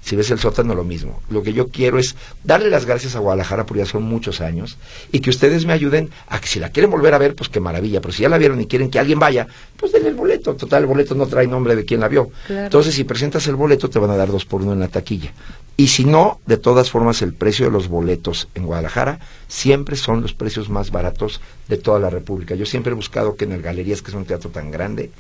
Si 0.02 0.16
ves 0.16 0.32
el 0.32 0.40
sótano, 0.40 0.74
lo 0.74 0.84
mismo. 0.84 1.22
Lo 1.30 1.44
que 1.44 1.54
yo 1.54 1.68
quiero 1.68 2.00
es 2.00 2.16
darle 2.44 2.70
las 2.70 2.86
gracias 2.86 3.16
a 3.16 3.20
Guadalajara, 3.20 3.66
porque 3.66 3.84
ya 3.84 3.86
son 3.86 4.04
muchos 4.04 4.42
años, 4.42 4.78
y 5.12 5.20
que 5.20 5.30
ustedes 5.30 5.66
me 5.66 5.74
ayuden 5.74 6.10
a 6.28 6.42
que 6.42 6.48
si 6.48 6.60
la 6.60 6.70
quieren 6.70 6.90
volver 6.90 7.14
a 7.14 7.18
ver, 7.18 7.36
pues 7.36 7.50
qué 7.50 7.60
maravilla. 7.60 8.02
Pero 8.02 8.12
si 8.12 8.24
ya 8.24 8.30
la 8.30 8.38
vieron 8.38 8.60
y 8.60 8.66
quieren 8.66 8.90
que 8.90 9.00
alguien 9.00 9.20
vaya, 9.20 9.48
pues 9.78 9.92
denle 9.92 10.10
el 10.10 10.16
boleto. 10.16 10.56
Total, 10.56 10.82
el 10.82 10.88
boleto 10.88 11.16
no 11.16 11.28
trae 11.28 11.48
nombre 11.48 11.76
de 11.76 11.86
quien 11.86 12.00
la 12.00 12.08
vio. 12.08 12.32
Entonces, 12.50 12.96
si 12.96 13.04
presentas 13.04 13.46
el 13.48 13.56
boleto, 13.56 13.90
te 13.90 14.00
van 14.00 14.10
a 14.10 14.16
dar 14.16 14.32
dos 14.32 14.46
por 14.46 14.62
uno 14.62 14.74
en 14.74 14.80
la 14.80 14.88
taquilla. 14.88 15.34
Y 15.78 15.88
si 15.88 16.04
no, 16.06 16.40
de 16.46 16.58
todas 16.58 16.92
formas, 16.92 17.22
el 17.22 17.34
precio 17.34 17.66
de 17.66 17.72
los 17.72 17.88
boletos 17.88 18.48
en 18.56 18.66
Guadalajara 18.66 19.20
siempre 19.48 19.96
son 19.96 20.22
los 20.22 20.34
precios 20.34 20.70
más 20.70 20.92
baratos 20.92 21.42
de 21.68 21.78
toda 21.78 22.00
la 22.00 22.10
República. 22.10 22.56
Yo 22.56 22.66
siempre 22.66 22.92
he 22.92 22.96
buscado 22.96 23.36
que 23.36 23.46
en 23.46 23.54
el 23.54 23.62
Galerías, 23.62 24.02
que 24.02 24.12
es 24.12 24.16
un 24.16 24.26
teatro 24.26 24.50
tan 24.50 24.70
grande, 24.72 25.12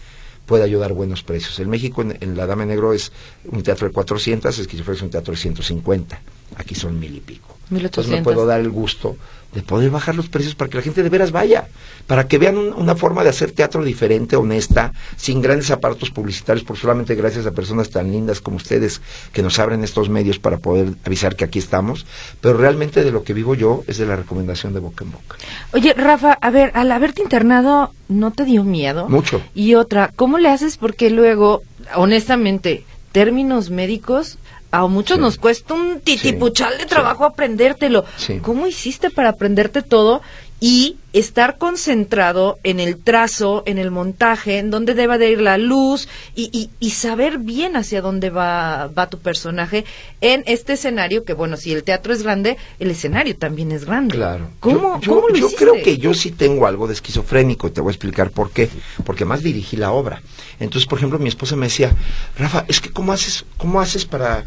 puede 0.45 0.63
ayudar 0.63 0.93
buenos 0.93 1.24
precios. 1.24 1.60
En 1.60 1.69
México, 1.69 2.01
en, 2.01 2.38
La 2.38 2.45
Dama 2.45 2.65
Negro 2.65 2.93
es 2.93 3.12
un 3.45 3.63
teatro 3.63 3.88
de 3.88 3.93
400, 3.93 4.57
es 4.57 4.67
que 4.67 4.77
si 4.77 4.83
fuese 4.83 5.03
un 5.03 5.10
teatro 5.10 5.33
de 5.33 5.39
150. 5.39 6.21
Aquí 6.57 6.75
son 6.75 7.00
mil 7.00 7.15
y 7.15 7.21
pico. 7.21 7.57
Entonces 7.71 8.12
me 8.12 8.21
puedo 8.21 8.45
dar 8.45 8.60
el 8.60 8.69
gusto 8.69 9.15
de 9.53 9.62
poder 9.62 9.89
bajar 9.89 10.15
los 10.15 10.29
precios 10.29 10.55
para 10.55 10.70
que 10.70 10.77
la 10.77 10.84
gente 10.84 11.03
de 11.03 11.10
veras 11.10 11.31
vaya, 11.31 11.67
para 12.08 12.27
que 12.27 12.38
vean 12.38 12.58
una 12.58 12.96
forma 12.96 13.24
de 13.24 13.29
hacer 13.29 13.51
teatro 13.51 13.84
diferente, 13.84 14.36
honesta, 14.36 14.93
sin 15.17 15.41
grandes 15.41 15.72
aparatos 15.72 16.10
publicitarios, 16.10 16.63
por 16.63 16.77
solamente 16.77 17.15
gracias 17.15 17.46
a 17.46 17.51
personas 17.51 17.89
tan 17.89 18.12
lindas 18.12 18.41
como 18.41 18.58
ustedes 18.58 19.01
que 19.34 19.41
nos 19.41 19.60
abren 19.60 19.84
estos 19.84 20.10
medios 20.10 20.39
para 20.39 20.58
poder 20.58 20.93
avisar 21.05 21.36
que 21.36 21.43
aquí 21.43 21.60
estamos, 21.60 22.05
pero 22.39 22.58
realmente 22.58 23.03
de 23.03 23.12
lo 23.12 23.24
que 23.24 23.34
vivo 23.34 23.55
yo 23.55 23.84
es 23.88 23.98
de 23.98 24.05
la 24.05 24.15
recomendación 24.15 24.74
de 24.74 24.79
boca 24.79 25.03
en 25.03 25.12
boca. 25.12 25.36
Oye, 25.74 25.93
Rafa, 25.93 26.34
a 26.34 26.50
ver, 26.50 26.72
al 26.74 26.91
haberte 26.91 27.22
internado, 27.22 27.93
¿no 28.08 28.31
te 28.31 28.46
dio 28.46 28.63
miedo? 28.63 29.10
Mucho. 29.10 29.41
Y 29.53 29.75
otra, 29.75 30.12
¿cómo 30.15 30.38
le 30.38 30.50
haces? 30.50 30.77
Porque 30.77 31.10
luego, 31.10 31.62
honestamente, 31.96 32.86
términos 33.12 33.70
médicos 33.70 34.38
a 34.72 34.88
muchos 34.88 35.20
nos 35.20 35.38
cuesta 35.38 35.74
un 35.74 36.00
titipuchal 36.00 36.78
de 36.78 36.86
trabajo 36.86 37.25
aprendértelo. 37.25 38.06
¿Cómo 38.42 38.68
hiciste 38.68 39.10
para 39.10 39.30
aprenderte 39.30 39.82
todo 39.82 40.22
y 40.63 40.98
estar 41.12 41.58
concentrado 41.58 42.60
en 42.63 42.80
el 42.80 42.96
trazo, 42.98 43.63
en 43.66 43.80
el 43.80 43.90
montaje, 43.90 44.60
en 44.60 44.70
dónde 44.70 44.94
debe 44.94 45.18
de 45.18 45.32
ir 45.32 45.42
la 45.42 45.58
luz 45.58 46.08
y, 46.36 46.70
y, 46.80 46.90
saber 46.92 47.40
bien 47.40 47.75
hacia 47.75 48.00
dónde 48.00 48.30
va, 48.30 48.88
va 48.88 49.10
tu 49.10 49.18
personaje 49.18 49.86
en 50.22 50.44
este 50.46 50.74
escenario 50.74 51.24
que, 51.25 51.34
bueno, 51.34 51.58
si 51.58 51.74
el 51.74 51.84
teatro 51.84 52.13
es 52.13 52.22
grande, 52.22 52.58
el 52.80 52.92
escenario 52.92 53.36
también 53.36 53.72
es 53.72 53.86
grande. 53.86 54.16
Claro. 54.16 54.50
¿Cómo, 54.60 55.01
yo, 55.01 55.28
lo 55.28 55.36
yo 55.36 55.50
creo 55.58 55.82
que 55.84 55.98
yo 55.98 56.13
sí 56.13 56.30
tengo 56.30 56.68
algo 56.68 56.86
de 56.86 56.94
esquizofrénico 56.94 57.68
y 57.68 57.72
te 57.72 57.82
voy 57.82 57.90
a 57.90 57.94
explicar 57.94 58.30
por 58.30 58.51
qué. 58.51 58.70
Porque 59.04 59.25
más 59.25 59.42
dirigí 59.42 59.78
la 59.78 59.92
obra. 59.92 60.22
Entonces, 60.60 60.88
por 60.88 61.00
ejemplo, 61.00 61.18
mi 61.18 61.30
esposa 61.30 61.56
me 61.56 61.66
decía, 61.66 61.92
Rafa, 62.38 62.66
es 62.68 62.80
que 62.80 62.92
¿cómo 62.92 63.13
haces, 63.13 63.46
cómo 63.58 63.82
haces 63.82 64.06
para 64.06 64.46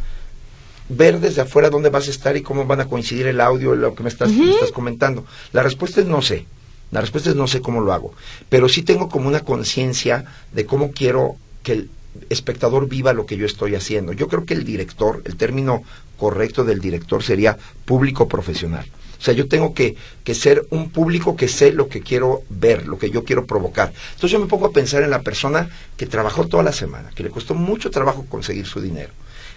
ver 0.89 1.21
desde 1.21 1.43
afuera 1.43 1.71
dónde 1.71 1.91
vas 1.91 2.09
a 2.09 2.11
estar 2.11 2.37
y 2.37 2.43
cómo 2.43 2.65
van 2.67 2.81
a 2.81 2.89
coincidir 2.89 3.27
el 3.27 3.41
audio 3.41 3.75
lo 3.75 3.95
que 3.95 4.03
me 4.03 4.09
estás, 4.09 4.31
estás 4.31 4.73
comentando. 4.73 5.25
La 5.53 5.63
respuesta 5.63 6.01
es 6.01 6.07
no 6.07 6.23
sé. 6.23 6.47
La 6.91 7.01
respuesta 7.01 7.31
es 7.31 7.37
no 7.37 7.47
sé 7.47 7.61
cómo 7.61 7.81
lo 7.81 7.93
hago. 7.93 8.13
Pero 8.49 8.69
sí 8.69 8.83
tengo 8.83 9.09
como 9.09 9.29
una 9.29 9.41
conciencia 9.41 10.25
de 10.53 10.67
cómo 10.67 10.93
quiero 10.93 11.37
que 11.63 11.73
el 11.73 11.91
espectador 12.31 12.89
viva 12.89 13.13
lo 13.13 13.27
que 13.27 13.37
yo 13.37 13.47
estoy 13.47 13.75
haciendo. 13.75 14.13
Yo 14.13 14.29
creo 14.29 14.45
que 14.45 14.55
el 14.55 14.65
director, 14.65 15.23
el 15.25 15.37
término 15.37 15.83
correcto 16.17 16.65
del 16.65 16.81
director 16.81 17.23
sería 17.23 17.59
público 17.85 18.29
profesional. 18.29 18.87
O 19.19 19.23
sea, 19.25 19.33
yo 19.33 19.49
tengo 19.49 19.73
que, 19.73 19.97
que, 20.23 20.35
ser 20.35 20.67
un 20.71 20.91
público 20.91 21.35
que 21.35 21.49
sé 21.49 21.73
lo 21.73 21.89
que 21.89 22.03
quiero 22.03 22.43
ver, 22.51 22.87
lo 22.87 22.99
que 22.99 23.11
yo 23.11 23.25
quiero 23.25 23.47
provocar. 23.47 23.93
Entonces 24.15 24.31
yo 24.31 24.39
me 24.39 24.47
pongo 24.47 24.67
a 24.67 24.73
pensar 24.73 25.03
en 25.03 25.11
la 25.11 25.23
persona 25.23 25.71
que 25.97 26.07
trabajó 26.07 26.47
toda 26.47 26.63
la 26.63 26.73
semana, 26.73 27.11
que 27.15 27.23
le 27.23 27.31
costó 27.31 27.55
mucho 27.55 27.91
trabajo 27.91 28.27
conseguir 28.29 28.67
su 28.67 28.83
dinero, 28.83 29.13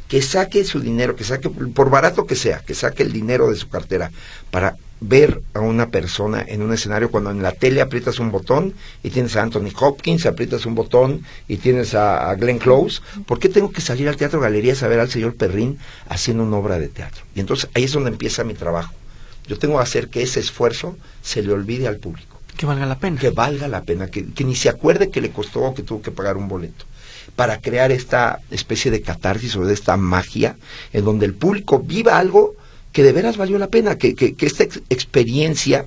que 0.08 0.22
saque 0.22 0.64
su 0.64 0.80
dinero, 0.80 1.16
que 1.16 1.24
saque, 1.24 1.50
por 1.50 1.90
barato 1.90 2.26
que 2.26 2.36
sea, 2.36 2.60
que 2.60 2.74
saque 2.74 3.04
el 3.04 3.12
dinero 3.12 3.50
de 3.50 3.56
su 3.56 3.70
cartera 3.70 4.12
para 4.52 4.78
ver 5.00 5.42
a 5.54 5.60
una 5.60 5.90
persona 5.90 6.44
en 6.48 6.62
un 6.62 6.74
escenario 6.74 7.12
cuando 7.12 7.30
en 7.30 7.44
la 7.44 7.52
tele 7.52 7.82
aprietas 7.82 8.20
un 8.20 8.32
botón 8.32 8.74
y 9.04 9.10
tienes 9.12 9.36
a 9.36 9.44
Anthony 9.44 9.72
Hopkins, 9.80 10.26
aprietas 10.26 10.66
un 10.66 10.76
botón 10.76 11.24
y 11.48 11.58
tienes 11.58 11.94
a, 11.94 12.34
Glenn 12.36 12.58
Close, 12.58 13.02
¿por 13.26 13.40
qué 13.40 13.50
tengo 13.50 13.72
que 13.72 13.82
salir 13.82 14.08
al 14.10 14.18
Teatro 14.18 14.40
Galerías 14.40 14.82
a 14.82 14.88
ver 14.88 15.00
al 15.00 15.10
señor 15.10 15.36
Perrin 15.36 15.78
haciendo 16.10 16.44
una 16.44 16.58
obra 16.58 16.80
de 16.80 16.88
teatro? 16.88 17.24
Y 17.36 17.42
entonces 17.42 17.70
ahí 17.74 17.84
es 17.84 17.92
donde 17.92 18.10
empieza 18.10 18.44
mi 18.44 18.54
trabajo. 18.54 18.94
Yo 19.48 19.60
tengo 19.60 19.78
que 19.78 19.84
hacer 19.84 20.10
que 20.10 20.24
ese 20.24 20.40
esfuerzo 20.40 20.98
se 21.22 21.42
le 21.42 21.54
olvide 21.54 21.88
al 21.88 21.98
público. 21.98 22.42
Que 22.58 22.66
valga 22.66 22.86
la 22.86 22.98
pena. 22.98 23.20
Que 23.20 23.30
valga 23.30 23.68
la 23.68 23.84
pena, 23.84 24.08
que, 24.08 24.26
que 24.34 24.44
ni 24.44 24.56
se 24.56 24.68
acuerde 24.68 25.10
que 25.10 25.22
le 25.22 25.30
costó 25.30 25.62
o 25.62 25.76
que 25.76 25.84
tuvo 25.84 26.02
que 26.02 26.12
pagar 26.12 26.38
un 26.38 26.48
boleto 26.48 26.86
para 27.38 27.62
crear 27.62 27.92
esta 27.92 28.40
especie 28.50 28.90
de 28.90 29.04
catarsis 29.04 29.56
o 29.56 29.64
de 29.64 29.76
esta 29.76 29.96
magia 29.96 30.58
en 30.92 31.06
donde 31.06 31.28
el 31.28 31.36
público 31.36 31.80
viva 31.80 32.18
algo 32.18 32.56
que 32.92 33.04
de 33.04 33.12
veras 33.12 33.38
valió 33.38 33.60
la 33.60 33.68
pena, 33.68 33.96
que, 33.96 34.16
que, 34.16 34.36
esta 34.40 34.64
experiencia 34.90 35.86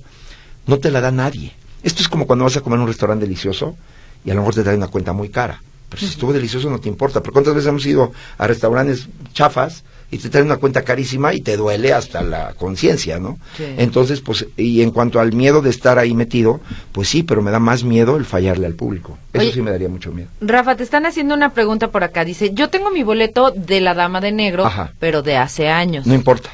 no 0.68 0.78
te 0.78 0.92
la 0.92 1.00
da 1.00 1.10
nadie. 1.10 1.52
Esto 1.82 2.02
es 2.02 2.08
como 2.08 2.28
cuando 2.28 2.44
vas 2.44 2.56
a 2.56 2.60
comer 2.60 2.76
en 2.76 2.82
un 2.82 2.86
restaurante 2.86 3.24
delicioso 3.24 3.76
y 4.24 4.30
a 4.30 4.34
lo 4.34 4.42
mejor 4.42 4.54
te 4.54 4.62
trae 4.62 4.76
una 4.76 4.86
cuenta 4.86 5.12
muy 5.12 5.28
cara. 5.28 5.60
Pero 5.88 5.98
si 5.98 6.06
estuvo 6.06 6.32
delicioso 6.32 6.70
no 6.70 6.78
te 6.78 6.88
importa. 6.88 7.20
Pero 7.20 7.32
¿cuántas 7.32 7.52
veces 7.52 7.68
hemos 7.68 7.84
ido 7.84 8.12
a 8.38 8.46
restaurantes 8.46 9.08
chafas 9.32 9.82
y 10.10 10.18
te 10.18 10.28
traen 10.28 10.46
una 10.46 10.56
cuenta 10.56 10.82
carísima 10.82 11.32
y 11.34 11.40
te 11.40 11.56
duele 11.56 11.92
hasta 11.92 12.22
la 12.22 12.54
conciencia, 12.54 13.18
¿no? 13.18 13.38
Entonces, 13.58 14.20
pues, 14.20 14.46
y 14.56 14.82
en 14.82 14.90
cuanto 14.90 15.20
al 15.20 15.32
miedo 15.32 15.62
de 15.62 15.70
estar 15.70 15.98
ahí 15.98 16.14
metido, 16.14 16.60
pues 16.92 17.08
sí, 17.08 17.22
pero 17.22 17.42
me 17.42 17.50
da 17.50 17.60
más 17.60 17.84
miedo 17.84 18.16
el 18.16 18.24
fallarle 18.24 18.66
al 18.66 18.74
público. 18.74 19.18
Eso 19.32 19.52
sí 19.52 19.62
me 19.62 19.70
daría 19.70 19.88
mucho 19.88 20.12
miedo. 20.12 20.28
Rafa, 20.40 20.76
te 20.76 20.82
están 20.82 21.06
haciendo 21.06 21.34
una 21.34 21.50
pregunta 21.50 21.88
por 21.88 22.02
acá. 22.02 22.24
Dice, 22.24 22.52
yo 22.52 22.68
tengo 22.68 22.90
mi 22.90 23.02
boleto 23.02 23.52
de 23.52 23.80
la 23.80 23.94
Dama 23.94 24.20
de 24.20 24.32
Negro, 24.32 24.70
pero 24.98 25.22
de 25.22 25.36
hace 25.36 25.68
años. 25.68 26.06
No 26.06 26.14
importa. 26.14 26.50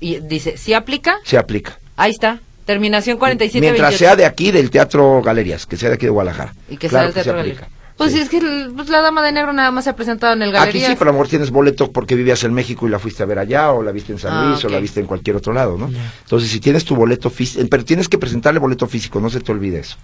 Y 0.00 0.20
dice, 0.20 0.58
¿sí 0.58 0.74
aplica? 0.74 1.16
Se 1.24 1.38
aplica. 1.38 1.78
Ahí 1.96 2.10
está. 2.10 2.40
Terminación 2.64 3.18
47 3.18 3.60
Mientras 3.60 3.94
sea 3.96 4.14
de 4.16 4.24
aquí, 4.24 4.50
del 4.50 4.70
Teatro 4.70 5.20
Galerías, 5.22 5.66
que 5.66 5.76
sea 5.76 5.88
de 5.88 5.96
aquí 5.96 6.06
de 6.06 6.10
Guadalajara. 6.10 6.54
Y 6.68 6.76
que 6.76 6.88
sea 6.88 7.02
del 7.02 7.12
Teatro 7.12 7.34
Galerías. 7.34 7.68
Pues 7.96 8.14
es 8.14 8.28
que 8.28 8.40
pues, 8.74 8.88
la 8.88 9.00
Dama 9.00 9.22
de 9.22 9.32
Negro 9.32 9.52
nada 9.52 9.70
más 9.70 9.84
se 9.84 9.90
ha 9.90 9.96
presentado 9.96 10.32
en 10.32 10.42
el 10.42 10.52
Galerías. 10.52 10.84
Aquí 10.84 10.92
sí, 10.92 10.98
pero 10.98 11.10
a 11.10 11.12
lo 11.12 11.18
mejor 11.18 11.28
tienes 11.28 11.50
boleto 11.50 11.92
porque 11.92 12.14
vivías 12.14 12.42
en 12.44 12.52
México 12.54 12.86
y 12.86 12.90
la 12.90 12.98
fuiste 12.98 13.22
a 13.22 13.26
ver 13.26 13.38
allá, 13.38 13.72
o 13.72 13.82
la 13.82 13.92
viste 13.92 14.12
en 14.12 14.18
San 14.18 14.32
ah, 14.32 14.48
Luis, 14.48 14.64
o 14.64 14.68
la 14.68 14.80
viste 14.80 15.00
en 15.00 15.06
cualquier 15.06 15.36
otro 15.36 15.52
lado, 15.52 15.76
¿no? 15.78 15.90
Entonces, 16.22 16.50
si 16.50 16.60
tienes 16.60 16.84
tu 16.84 16.96
boleto 16.96 17.30
físico, 17.30 17.64
pero 17.70 17.84
tienes 17.84 18.08
que 18.08 18.18
presentarle 18.18 18.60
boleto 18.60 18.86
físico, 18.86 19.20
no 19.20 19.30
se 19.30 19.40
te 19.40 19.52
olvide 19.52 19.80
eso. 19.80 19.96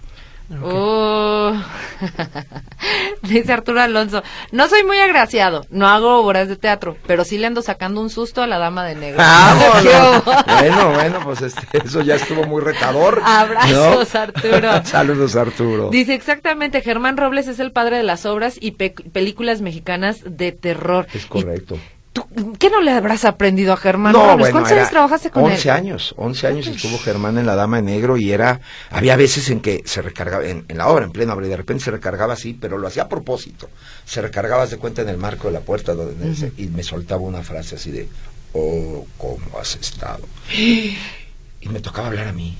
Oh. 0.63 1.53
Dice 3.23 3.53
Arturo 3.53 3.81
Alonso, 3.81 4.23
no 4.51 4.67
soy 4.67 4.83
muy 4.83 4.97
agraciado, 4.97 5.65
no 5.69 5.87
hago 5.87 6.17
obras 6.17 6.47
de 6.47 6.55
teatro, 6.55 6.97
pero 7.05 7.23
sí 7.23 7.37
le 7.37 7.47
ando 7.47 7.61
sacando 7.61 8.01
un 8.01 8.09
susto 8.09 8.41
a 8.41 8.47
la 8.47 8.57
dama 8.57 8.85
de 8.85 8.95
negro. 8.95 9.19
Ah, 9.31 9.55
bueno, 10.59 10.93
bueno, 10.93 11.19
pues 11.23 11.41
este, 11.41 11.79
eso 11.83 12.01
ya 12.01 12.15
estuvo 12.15 12.45
muy 12.45 12.61
retador. 12.61 13.21
Abrazos, 13.23 14.15
Arturo. 14.15 14.85
Saludos, 14.85 15.35
Arturo. 15.35 15.89
Dice 15.89 16.13
exactamente, 16.13 16.81
Germán 16.81 17.17
Robles 17.17 17.47
es 17.47 17.59
el 17.59 17.71
padre 17.71 17.97
de 17.97 18.03
las 18.03 18.25
obras 18.25 18.57
y 18.59 18.71
películas 18.71 19.61
mexicanas 19.61 20.21
de 20.25 20.51
terror. 20.51 21.07
Es 21.13 21.25
correcto. 21.25 21.77
¿Qué 22.57 22.69
no 22.69 22.81
le 22.81 22.91
habrás 22.91 23.25
aprendido 23.25 23.73
a 23.73 23.77
Germán 23.77 24.13
no, 24.13 24.37
¿Cuántos 24.37 24.71
años 24.71 24.89
trabajaste 24.89 25.29
con 25.29 25.43
11 25.43 25.71
años, 25.71 26.13
11 26.17 26.47
años 26.47 26.67
estuvo 26.67 26.97
Germán 26.99 27.37
en 27.37 27.45
La 27.45 27.55
Dama 27.55 27.77
de 27.77 27.83
Negro 27.83 28.17
y 28.17 28.31
era, 28.31 28.61
había 28.89 29.15
veces 29.15 29.49
en 29.49 29.59
que 29.59 29.83
se 29.85 30.01
recargaba, 30.01 30.45
en, 30.45 30.65
la 30.69 30.87
obra, 30.87 31.05
en 31.05 31.11
plena 31.11 31.33
obra, 31.33 31.47
y 31.47 31.49
de 31.49 31.57
repente 31.57 31.83
se 31.83 31.91
recargaba 31.91 32.33
así, 32.33 32.53
pero 32.53 32.77
lo 32.77 32.87
hacía 32.87 33.03
a 33.03 33.09
propósito. 33.09 33.69
Se 34.05 34.21
recargaba, 34.21 34.65
de 34.65 34.77
cuenta, 34.77 35.01
en 35.01 35.09
el 35.09 35.17
marco 35.17 35.47
de 35.47 35.53
la 35.53 35.61
puerta 35.61 35.93
donde 35.93 36.51
y 36.57 36.67
me 36.67 36.83
soltaba 36.83 37.21
una 37.21 37.43
frase 37.43 37.75
así 37.75 37.91
de, 37.91 38.07
oh, 38.53 39.05
¿cómo 39.17 39.59
has 39.59 39.75
estado? 39.75 40.23
Y 41.61 41.67
me 41.67 41.81
tocaba 41.81 42.07
hablar 42.07 42.29
a 42.29 42.31
mí. 42.31 42.55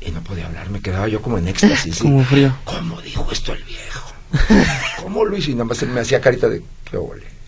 Y 0.00 0.12
no 0.12 0.22
podía 0.22 0.46
hablar, 0.46 0.70
me 0.70 0.80
quedaba 0.80 1.08
yo 1.08 1.20
como 1.20 1.38
en 1.38 1.48
éxtasis. 1.48 1.98
Como 1.98 2.22
frío. 2.22 2.56
¿Cómo 2.64 3.00
dijo 3.00 3.26
esto 3.32 3.52
el 3.52 3.64
viejo? 3.64 4.12
¿Cómo 5.02 5.24
lo 5.24 5.36
hizo? 5.36 5.50
Y 5.50 5.54
nada 5.54 5.64
más 5.64 5.82
me 5.82 6.00
hacía 6.00 6.20
carita 6.20 6.48
de, 6.48 6.62
qué 6.88 6.96
ole. 6.96 7.37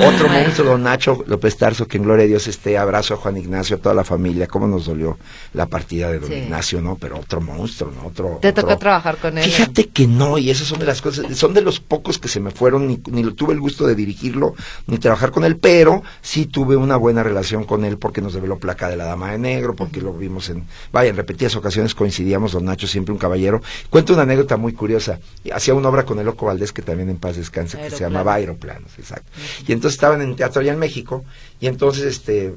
Otro 0.00 0.28
monstruo, 0.28 0.70
don 0.70 0.82
Nacho 0.82 1.24
López 1.26 1.56
Tarso, 1.56 1.86
que 1.86 1.96
en 1.96 2.04
gloria 2.04 2.24
a 2.24 2.28
Dios 2.28 2.46
esté. 2.46 2.78
Abrazo 2.78 3.14
a 3.14 3.16
Juan 3.16 3.36
Ignacio, 3.36 3.76
a 3.76 3.78
toda 3.78 3.94
la 3.94 4.04
familia. 4.04 4.46
Cómo 4.46 4.66
nos 4.66 4.86
dolió 4.86 5.18
la 5.54 5.66
partida 5.66 6.10
de 6.10 6.18
don 6.18 6.32
Ignacio, 6.32 6.80
¿no? 6.80 6.96
Pero 6.96 7.18
otro 7.18 7.40
monstruo, 7.40 7.92
¿no? 7.94 8.08
Otro. 8.08 8.38
¿Te 8.40 8.52
tocó 8.52 8.76
trabajar 8.78 9.16
con 9.18 9.38
él? 9.38 9.44
Fíjate 9.44 9.88
que 9.88 10.06
no, 10.06 10.38
y 10.38 10.50
esas 10.50 10.66
son 10.66 10.78
de 10.78 10.86
las 10.86 11.02
cosas, 11.02 11.36
son 11.36 11.54
de 11.54 11.62
los 11.62 11.80
pocos 11.80 12.18
que 12.18 12.28
se 12.28 12.40
me 12.40 12.50
fueron, 12.50 12.86
ni, 12.86 13.00
ni 13.10 13.22
tuve 13.32 13.52
el 13.52 13.60
gusto 13.60 13.86
de 13.86 13.94
dirigirlo, 13.94 14.54
ni 14.86 14.98
trabajar 14.98 15.30
con 15.30 15.44
él, 15.44 15.56
pero 15.56 16.02
sí 16.20 16.46
tuve 16.46 16.76
una 16.76 16.96
buena 16.96 17.22
relación 17.22 17.64
con 17.64 17.84
él 17.84 17.98
porque 17.98 18.20
nos 18.20 18.34
reveló 18.34 18.58
placa 18.58 18.88
de 18.88 18.96
la 18.96 19.04
Dama 19.04 19.32
de 19.32 19.38
Negro, 19.38 19.74
porque 19.74 20.00
lo 20.00 20.12
vimos 20.12 20.48
en, 20.50 20.66
vaya, 20.92 21.10
en 21.10 21.16
repetidas 21.16 21.56
ocasiones 21.56 21.94
coincidíamos, 21.94 22.52
don 22.52 22.64
Nacho 22.64 22.86
siempre 22.86 23.12
un 23.12 23.18
caballero. 23.18 23.62
Cuento 23.90 24.12
una 24.12 24.22
anécdota 24.22 24.56
muy 24.56 24.72
curiosa. 24.72 25.18
Hacía 25.52 25.74
una 25.74 25.88
obra 25.88 26.04
con 26.04 26.18
el 26.18 26.26
Loco 26.26 26.46
Valdés, 26.46 26.72
que 26.72 26.82
también 26.82 27.08
en 27.08 27.16
paz 27.16 27.36
descansa, 27.36 27.78
que 27.80 27.90
se 27.90 28.00
llamaba 28.00 28.34
Aeroplanos, 28.34 28.98
exacto. 28.98 29.30
Y 29.66 29.72
entonces 29.72 29.96
estaban 29.96 30.20
en 30.22 30.36
teatro 30.36 30.60
allá 30.60 30.72
en 30.72 30.78
México, 30.78 31.24
y 31.60 31.66
entonces 31.66 32.04
este 32.04 32.54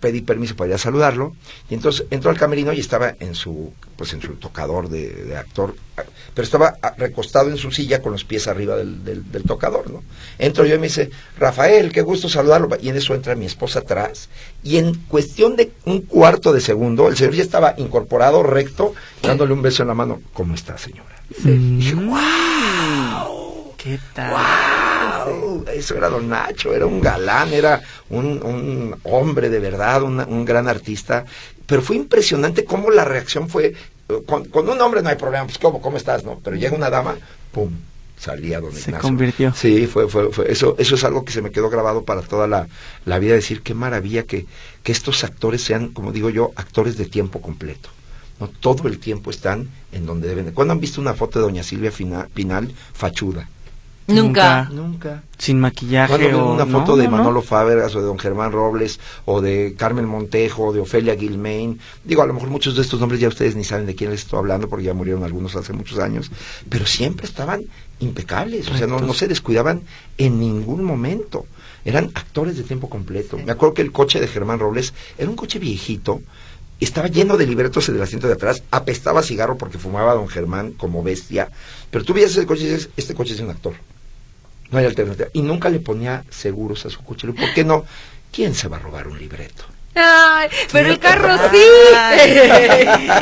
pedí 0.00 0.22
permiso 0.22 0.56
para 0.56 0.68
ir 0.68 0.74
a 0.74 0.78
saludarlo, 0.78 1.34
y 1.68 1.74
entonces 1.74 2.06
entró 2.10 2.30
al 2.30 2.38
camerino 2.38 2.72
y 2.72 2.80
estaba 2.80 3.14
en 3.20 3.34
su, 3.34 3.72
pues 3.96 4.12
en 4.12 4.22
su 4.22 4.34
tocador 4.34 4.88
de, 4.88 5.10
de 5.10 5.36
actor, 5.36 5.74
pero 6.34 6.44
estaba 6.44 6.76
ah, 6.82 6.94
recostado 6.96 7.50
en 7.50 7.56
su 7.56 7.70
silla 7.70 8.00
con 8.00 8.12
los 8.12 8.24
pies 8.24 8.48
arriba 8.48 8.76
del, 8.76 9.04
del, 9.04 9.30
del 9.30 9.42
tocador, 9.42 9.90
¿no? 9.90 10.02
Entro 10.38 10.64
yo 10.64 10.74
y 10.74 10.78
me 10.78 10.86
dice, 10.86 11.10
Rafael, 11.38 11.92
qué 11.92 12.00
gusto 12.00 12.28
saludarlo, 12.28 12.68
y 12.80 12.88
en 12.88 12.96
eso 12.96 13.14
entra 13.14 13.34
mi 13.34 13.46
esposa 13.46 13.80
atrás, 13.80 14.28
y 14.62 14.78
en 14.78 14.94
cuestión 15.08 15.56
de 15.56 15.72
un 15.84 16.00
cuarto 16.02 16.52
de 16.52 16.60
segundo, 16.60 17.08
el 17.08 17.16
señor 17.16 17.34
ya 17.34 17.42
estaba 17.42 17.74
incorporado, 17.76 18.42
recto, 18.42 18.94
dándole 19.22 19.52
un 19.52 19.62
beso 19.62 19.82
en 19.82 19.88
la 19.88 19.94
mano, 19.94 20.20
¿cómo 20.32 20.54
está 20.54 20.78
señora? 20.78 21.22
Y 21.44 21.76
dije, 21.76 21.94
wow. 21.94 23.74
¿Qué 23.76 23.98
tal? 24.14 24.30
¡Wow! 24.32 24.69
Eso 25.72 25.96
era 25.96 26.08
Don 26.08 26.28
Nacho, 26.28 26.74
era 26.74 26.86
un 26.86 27.00
galán, 27.00 27.52
era 27.52 27.82
un, 28.10 28.26
un 28.42 28.96
hombre 29.04 29.48
de 29.50 29.58
verdad, 29.58 30.02
un, 30.02 30.20
un 30.20 30.44
gran 30.44 30.68
artista. 30.68 31.24
Pero 31.66 31.82
fue 31.82 31.96
impresionante 31.96 32.64
cómo 32.64 32.90
la 32.90 33.04
reacción 33.04 33.48
fue. 33.48 33.74
Con, 34.26 34.46
con 34.46 34.68
un 34.68 34.80
hombre 34.80 35.02
no 35.02 35.08
hay 35.08 35.16
problema, 35.16 35.44
pues 35.44 35.58
¿cómo, 35.58 35.80
cómo 35.80 35.96
estás? 35.96 36.24
no 36.24 36.40
Pero 36.42 36.56
llega 36.56 36.74
una 36.76 36.90
dama, 36.90 37.16
¡pum! 37.52 37.70
salía 38.18 38.60
Don 38.60 38.72
Se 38.72 38.80
Ignacio. 38.90 39.00
convirtió. 39.08 39.54
Sí, 39.54 39.86
fue, 39.86 40.08
fue, 40.08 40.30
fue, 40.32 40.50
eso, 40.52 40.74
eso 40.78 40.94
es 40.96 41.04
algo 41.04 41.24
que 41.24 41.32
se 41.32 41.40
me 41.42 41.50
quedó 41.50 41.70
grabado 41.70 42.04
para 42.04 42.20
toda 42.22 42.46
la, 42.46 42.66
la 43.06 43.18
vida, 43.18 43.34
decir 43.34 43.62
qué 43.62 43.72
maravilla 43.72 44.24
que, 44.24 44.44
que 44.82 44.92
estos 44.92 45.22
actores 45.24 45.62
sean, 45.62 45.88
como 45.88 46.12
digo 46.12 46.28
yo, 46.28 46.50
actores 46.56 46.98
de 46.98 47.06
tiempo 47.06 47.40
completo. 47.40 47.88
No 48.40 48.48
todo 48.48 48.88
el 48.88 48.98
tiempo 48.98 49.30
están 49.30 49.68
en 49.92 50.06
donde 50.06 50.26
deben. 50.28 50.46
de- 50.46 50.52
¿Cuándo 50.52 50.72
han 50.72 50.80
visto 50.80 51.00
una 51.00 51.14
foto 51.14 51.38
de 51.38 51.44
Doña 51.44 51.62
Silvia 51.62 51.92
Pinal 52.34 52.72
fachuda? 52.92 53.48
Nunca. 54.06 54.68
Nunca. 54.72 55.22
Sin 55.38 55.60
maquillaje 55.60 56.08
¿Cuándo 56.08 56.26
ven 56.26 56.36
o 56.36 56.52
una 56.54 56.64
no, 56.64 56.78
foto 56.78 56.96
de 56.96 57.04
no, 57.04 57.10
no. 57.12 57.16
Manolo 57.18 57.42
Fábregas 57.42 57.94
o 57.94 58.00
de 58.00 58.06
don 58.06 58.18
Germán 58.18 58.52
Robles 58.52 59.00
o 59.24 59.40
de 59.40 59.74
Carmen 59.76 60.04
Montejo 60.04 60.66
o 60.66 60.72
de 60.72 60.80
Ofelia 60.80 61.16
Gilmain? 61.16 61.78
Digo, 62.04 62.22
a 62.22 62.26
lo 62.26 62.34
mejor 62.34 62.50
muchos 62.50 62.76
de 62.76 62.82
estos 62.82 63.00
nombres 63.00 63.20
ya 63.20 63.28
ustedes 63.28 63.56
ni 63.56 63.64
saben 63.64 63.86
de 63.86 63.94
quién 63.94 64.10
les 64.10 64.20
estoy 64.20 64.38
hablando 64.38 64.68
porque 64.68 64.84
ya 64.84 64.94
murieron 64.94 65.24
algunos 65.24 65.56
hace 65.56 65.72
muchos 65.72 65.98
años, 65.98 66.30
pero 66.68 66.86
siempre 66.86 67.26
estaban 67.26 67.64
impecables, 68.00 68.68
o 68.70 68.76
sea, 68.76 68.86
no, 68.86 69.00
no 69.00 69.14
se 69.14 69.28
descuidaban 69.28 69.82
en 70.18 70.40
ningún 70.40 70.84
momento. 70.84 71.46
Eran 71.84 72.10
actores 72.14 72.56
de 72.56 72.62
tiempo 72.62 72.90
completo. 72.90 73.38
Me 73.38 73.52
acuerdo 73.52 73.74
que 73.74 73.82
el 73.82 73.92
coche 73.92 74.20
de 74.20 74.28
Germán 74.28 74.58
Robles 74.58 74.92
era 75.16 75.30
un 75.30 75.36
coche 75.36 75.58
viejito, 75.58 76.20
estaba 76.84 77.08
lleno 77.08 77.36
de 77.36 77.46
libretos 77.46 77.88
en 77.88 77.96
el 77.96 78.02
asiento 78.02 78.26
de 78.26 78.34
atrás, 78.34 78.62
apestaba 78.70 79.22
cigarro 79.22 79.58
porque 79.58 79.78
fumaba 79.78 80.14
don 80.14 80.28
Germán 80.28 80.72
como 80.72 81.02
bestia, 81.02 81.50
pero 81.90 82.04
tú 82.04 82.14
veías 82.14 82.30
ese 82.30 82.46
coche 82.46 82.64
y 82.64 82.68
dices, 82.68 82.90
este 82.96 83.14
coche 83.14 83.34
es 83.34 83.40
un 83.40 83.50
actor. 83.50 83.74
No 84.70 84.78
hay 84.78 84.86
alternativa. 84.86 85.28
Y 85.32 85.42
nunca 85.42 85.68
le 85.68 85.80
ponía 85.80 86.24
seguros 86.30 86.86
a 86.86 86.90
su 86.90 87.02
coche. 87.02 87.26
¿Por 87.32 87.52
qué 87.54 87.64
no? 87.64 87.84
¿Quién 88.32 88.54
se 88.54 88.68
va 88.68 88.76
a 88.76 88.80
robar 88.80 89.08
un 89.08 89.18
libreto? 89.18 89.64
Ay, 89.94 90.48
pero 90.72 90.90
el 90.90 90.98
carro 90.98 91.36
sí. 91.50 91.58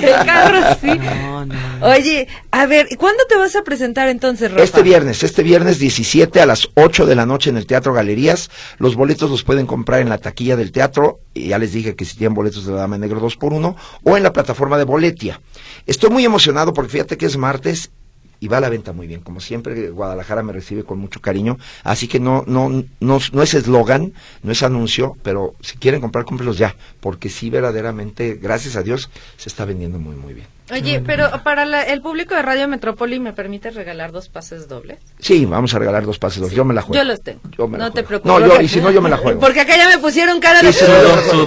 el 0.03 0.27
carro 0.27 0.77
sí. 0.81 0.99
No, 0.99 1.47
no. 1.47 1.55
Oye, 1.81 2.29
a 2.51 2.67
ver, 2.67 2.89
¿y 2.91 2.97
¿cuándo 2.97 3.25
te 3.29 3.37
vas 3.37 3.57
a 3.57 3.63
presentar 3.63 4.09
entonces, 4.09 4.51
Rafa? 4.51 4.63
Este 4.63 4.83
viernes, 4.83 5.23
este 5.23 5.43
viernes 5.43 5.79
17 5.79 6.41
a 6.41 6.47
las 6.47 6.69
8 6.75 7.07
de 7.07 7.15
la 7.15 7.25
noche 7.25 7.51
en 7.51 7.57
el 7.57 7.67
Teatro 7.67 7.93
Galerías. 7.93 8.51
Los 8.79 8.97
boletos 8.97 9.31
los 9.31 9.45
pueden 9.45 9.67
comprar 9.67 10.01
en 10.01 10.09
la 10.09 10.19
taquilla 10.19 10.57
del 10.57 10.73
teatro. 10.73 11.21
Y 11.35 11.49
ya 11.49 11.59
les 11.59 11.73
dije 11.73 11.95
que 11.95 12.05
si 12.05 12.17
tienen 12.17 12.35
boletos 12.35 12.67
de 12.67 12.73
la 12.73 12.81
Dama 12.81 12.99
Negro 12.99 13.21
2 13.21 13.37
por 13.37 13.53
1 13.53 13.77
o 14.03 14.17
en 14.17 14.23
la 14.23 14.33
plataforma 14.33 14.77
de 14.77 14.85
Boletia. 14.85 15.41
Estoy 15.87 16.11
muy 16.11 16.25
emocionado 16.25 16.73
porque 16.75 16.93
fíjate 16.93 17.17
que 17.17 17.27
es 17.27 17.37
martes 17.37 17.91
y 18.41 18.49
va 18.49 18.59
a 18.59 18.61
la 18.61 18.69
venta 18.69 18.93
muy 18.93 19.07
bien. 19.07 19.21
Como 19.21 19.41
siempre, 19.41 19.91
Guadalajara 19.91 20.43
me 20.43 20.53
recibe 20.53 20.85
con 20.85 20.99
mucho 20.99 21.21
cariño. 21.21 21.59
Así 21.83 22.09
que 22.09 22.21
no, 22.21 22.45
no, 22.47 22.69
no, 23.01 23.19
no 23.33 23.43
es 23.43 23.55
eslogan, 23.55 24.13
no 24.43 24.53
es 24.53 24.63
anuncio, 24.63 25.17
pero 25.23 25.55
si 25.61 25.77
quieren 25.79 26.01
comprar, 26.01 26.25
cómprelos 26.25 26.59
ya. 26.59 26.77
Porque 27.01 27.29
sí, 27.29 27.51
verdaderamente, 27.51 28.39
gracias 28.41 28.77
a 28.77 28.83
Dios, 28.83 29.11
se 29.37 29.49
está 29.49 29.65
vendiendo 29.65 29.99
muy, 29.99 30.17
muy 30.17 30.35
bien. 30.35 30.58
Oye, 30.71 31.01
pero 31.05 31.31
para 31.43 31.65
la- 31.65 31.83
el 31.83 32.01
público 32.03 32.35
de 32.35 32.43
Radio 32.43 32.69
Metrópoli, 32.69 33.19
¿me 33.21 33.33
permites 33.33 33.75
regalar 33.75 34.13
dos 34.13 34.29
pases 34.29 34.69
dobles? 34.69 34.99
Sí, 35.19 35.45
vamos 35.47 35.73
a 35.75 35.79
regalar 35.79 36.05
dos 36.05 36.19
pases. 36.19 36.51
Yo 36.53 36.65
me 36.65 36.75
la 36.75 36.83
juego. 36.83 37.03
Yo 37.03 37.09
los 37.09 37.23
tengo. 37.23 37.41
Yo 37.57 37.67
me 37.69 37.79
la 37.79 37.85
no 37.85 37.93
te 37.93 38.03
juego. 38.05 38.23
preocupes. 38.23 38.49
No, 38.49 38.57
yo, 38.57 38.61
y 38.63 38.69
si 38.69 38.81
no, 38.81 38.91
yo 38.91 39.01
me 39.01 39.09
la 39.11 39.17
juego. 39.17 39.41
Porque 39.41 39.61
acá 39.61 39.77
ya 39.77 39.89
me 39.89 39.99
pusieron 39.99 40.41
cara 40.41 40.63
de... 40.63 40.73
Sí, 40.73 40.85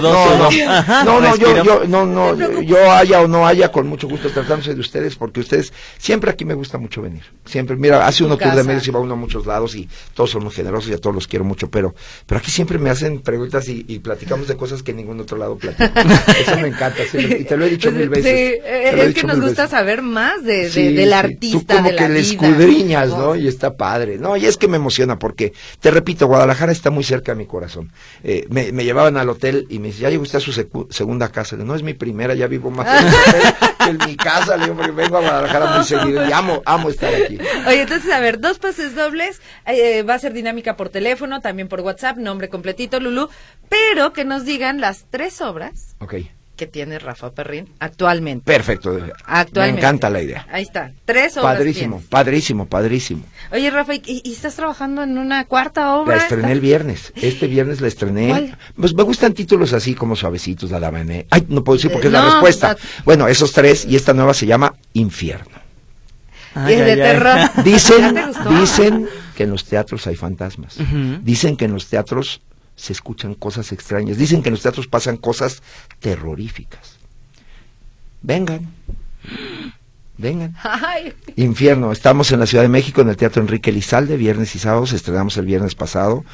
no, 1.04 1.20
no, 1.20 1.36
yo, 1.36 1.62
yo, 1.64 1.84
no, 1.86 2.06
no, 2.06 2.60
yo 2.62 2.90
haya 2.92 3.20
o 3.20 3.28
no 3.28 3.46
haya, 3.46 3.70
con 3.70 3.86
mucho 3.86 4.08
gusto 4.08 4.28
tratándose 4.30 4.74
de 4.74 4.80
ustedes, 4.80 5.16
porque 5.16 5.40
ustedes, 5.40 5.72
siempre 5.98 6.30
aquí 6.30 6.44
me 6.44 6.54
gusta 6.54 6.78
mucho 6.78 7.02
venir. 7.02 7.22
Siempre, 7.44 7.76
mira, 7.76 8.06
hace 8.06 8.24
uno 8.24 8.36
tour 8.36 8.54
de 8.54 8.64
medios 8.64 8.86
y 8.86 8.90
va 8.90 9.00
uno 9.00 9.14
a 9.14 9.16
muchos 9.16 9.46
lados 9.46 9.74
y 9.74 9.88
todos 10.14 10.30
son 10.30 10.44
muy 10.44 10.52
generosos 10.52 10.90
y 10.90 10.94
a 10.94 10.98
todos 10.98 11.14
los 11.14 11.26
quiero 11.26 11.44
mucho, 11.44 11.70
pero, 11.70 11.94
pero 12.26 12.38
aquí 12.38 12.50
siempre 12.50 12.78
me 12.78 12.90
hacen 12.90 13.20
preguntas 13.20 13.68
y, 13.68 13.84
y 13.88 13.98
platicamos 14.00 14.48
de 14.48 14.56
cosas 14.56 14.82
que 14.82 14.90
en 14.92 14.98
ningún 14.98 15.20
otro 15.20 15.36
lado 15.36 15.56
platicamos. 15.56 16.12
Eso 16.40 16.56
me 16.58 16.68
encanta, 16.68 17.02
siempre, 17.10 17.38
y 17.40 17.44
te 17.44 17.56
lo 17.56 17.64
he 17.64 17.70
dicho 17.70 17.88
Pues, 17.90 18.00
mil 18.00 18.08
veces. 18.08 18.24
sí, 18.24 18.60
te 18.62 18.88
eh, 19.08 19.11
es 19.12 19.20
que 19.20 19.26
nos 19.26 19.40
gusta 19.40 19.68
saber 19.68 20.02
más 20.02 20.42
de, 20.44 20.64
de- 20.64 20.70
Sí, 20.70 20.92
del 20.92 21.08
sí. 21.08 21.12
artista, 21.14 21.58
Tú 21.58 21.76
como 21.78 21.88
de 21.90 21.96
que 21.96 22.02
la 22.02 22.08
le 22.08 22.20
vida. 22.20 22.32
escudriñas, 22.32 23.08
¿no? 23.10 23.36
Y 23.36 23.48
está 23.48 23.76
padre. 23.76 24.18
No, 24.18 24.36
y 24.36 24.46
es 24.46 24.56
que 24.56 24.68
me 24.68 24.76
emociona 24.76 25.18
porque, 25.18 25.52
te 25.80 25.90
repito, 25.90 26.26
Guadalajara 26.26 26.72
está 26.72 26.90
muy 26.90 27.04
cerca 27.04 27.32
de 27.32 27.38
mi 27.38 27.46
corazón. 27.46 27.92
Eh, 28.24 28.46
me, 28.50 28.72
me 28.72 28.84
llevaban 28.84 29.16
al 29.16 29.28
hotel 29.28 29.66
y 29.70 29.78
me 29.78 29.88
dice, 29.88 30.00
ya 30.02 30.10
llegó 30.10 30.22
usted 30.22 30.38
a 30.38 30.40
su 30.40 30.52
segunda 30.90 31.28
casa. 31.30 31.56
Le 31.56 31.62
digo, 31.62 31.72
no, 31.72 31.76
es 31.76 31.82
mi 31.82 31.94
primera, 31.94 32.34
ya 32.34 32.46
vivo 32.46 32.70
más 32.70 32.86
en 33.00 33.06
el 33.08 33.14
hotel 33.14 33.42
que 33.78 33.90
en 33.90 33.98
mi 34.10 34.16
casa. 34.16 34.56
Le 34.56 34.64
digo, 34.64 34.76
porque 34.76 34.92
vengo 34.92 35.16
a 35.16 35.20
Guadalajara 35.20 35.76
muy 35.76 35.84
seguido 35.84 36.28
y 36.28 36.32
amo, 36.32 36.62
amo 36.64 36.88
estar 36.90 37.14
aquí. 37.14 37.38
Oye, 37.66 37.82
entonces, 37.82 38.10
a 38.12 38.20
ver, 38.20 38.40
dos 38.40 38.58
pases 38.58 38.94
dobles, 38.94 39.40
eh, 39.66 40.02
va 40.02 40.14
a 40.14 40.18
ser 40.18 40.32
dinámica 40.32 40.76
por 40.76 40.88
teléfono, 40.88 41.40
también 41.40 41.68
por 41.68 41.80
WhatsApp, 41.80 42.16
nombre 42.16 42.48
completito, 42.48 43.00
Lulú, 43.00 43.28
pero 43.68 44.12
que 44.12 44.24
nos 44.24 44.44
digan 44.44 44.80
las 44.80 45.06
tres 45.10 45.40
obras 45.40 45.96
Ok, 46.00 46.14
que 46.62 46.66
tiene 46.68 47.00
Rafa 47.00 47.32
Perrín 47.32 47.68
actualmente. 47.80 48.44
perfecto. 48.44 48.96
Actualmente. 49.26 49.72
Me 49.80 49.86
encanta 49.88 50.08
la 50.10 50.22
idea. 50.22 50.46
Ahí 50.52 50.62
está, 50.62 50.92
tres 51.04 51.36
obras 51.36 51.56
Padrísimo, 51.56 51.96
tienes. 51.96 52.08
padrísimo, 52.08 52.66
padrísimo. 52.66 53.24
Oye, 53.50 53.68
Rafa, 53.68 53.94
¿y, 53.96 54.02
y 54.06 54.32
estás 54.32 54.54
trabajando 54.54 55.02
en 55.02 55.18
una 55.18 55.44
cuarta 55.46 55.96
obra? 55.96 56.14
La 56.16 56.22
estrené 56.22 56.42
¿Estás- 56.44 56.52
el 56.52 56.60
viernes. 56.60 57.12
Este 57.16 57.46
viernes 57.48 57.80
la 57.80 57.88
estrené. 57.88 58.28
¿Cuál? 58.28 58.58
Pues 58.76 58.94
me 58.94 59.02
gustan 59.02 59.32
títulos 59.34 59.72
así 59.72 59.94
como 59.96 60.14
suavecitos, 60.14 60.70
la 60.70 60.78
dama 60.78 61.00
en- 61.00 61.26
Ay, 61.30 61.46
no 61.48 61.64
puedo 61.64 61.78
decir 61.78 61.90
porque 61.90 62.06
es 62.06 62.12
Eh, 62.14 62.16
la 62.16 62.22
no, 62.22 62.30
respuesta. 62.30 62.72
no. 62.74 62.78
Bueno, 63.04 63.26
esos 63.26 63.50
tres 63.52 63.84
y 63.84 63.96
esta 63.96 64.12
nueva 64.14 64.34
se 64.34 64.46
llama 64.46 64.74
Infierno. 64.92 65.50
Ay, 66.54 66.74
Y 66.74 66.78
es 66.78 66.84
de 66.84 66.92
ay, 66.92 66.98
terror. 66.98 67.38
¿Ya 67.56 67.62
Dicen, 67.64 68.20
dicen 68.60 69.08
que 69.34 69.42
en 69.42 69.50
los 69.50 69.64
teatros 69.64 70.06
hay 70.06 70.14
fantasmas. 70.14 70.76
Dicen 71.22 71.56
que 71.56 71.64
en 71.64 71.72
los 71.72 71.86
teatros 71.88 72.40
se 72.82 72.92
escuchan 72.92 73.36
cosas 73.36 73.70
extrañas. 73.70 74.16
Dicen 74.16 74.42
que 74.42 74.48
en 74.48 74.54
los 74.54 74.62
teatros 74.62 74.88
pasan 74.88 75.16
cosas 75.16 75.62
terroríficas. 76.00 76.96
Vengan. 78.22 78.72
Vengan. 80.18 80.56
Ay, 80.64 81.14
Infierno. 81.36 81.92
Estamos 81.92 82.32
en 82.32 82.40
la 82.40 82.46
Ciudad 82.46 82.64
de 82.64 82.68
México, 82.68 83.00
en 83.00 83.08
el 83.08 83.16
Teatro 83.16 83.40
Enrique 83.40 83.70
Elizalde, 83.70 84.16
viernes 84.16 84.56
y 84.56 84.58
sábados. 84.58 84.92
Estrenamos 84.92 85.36
el 85.36 85.46
viernes 85.46 85.76
pasado. 85.76 86.24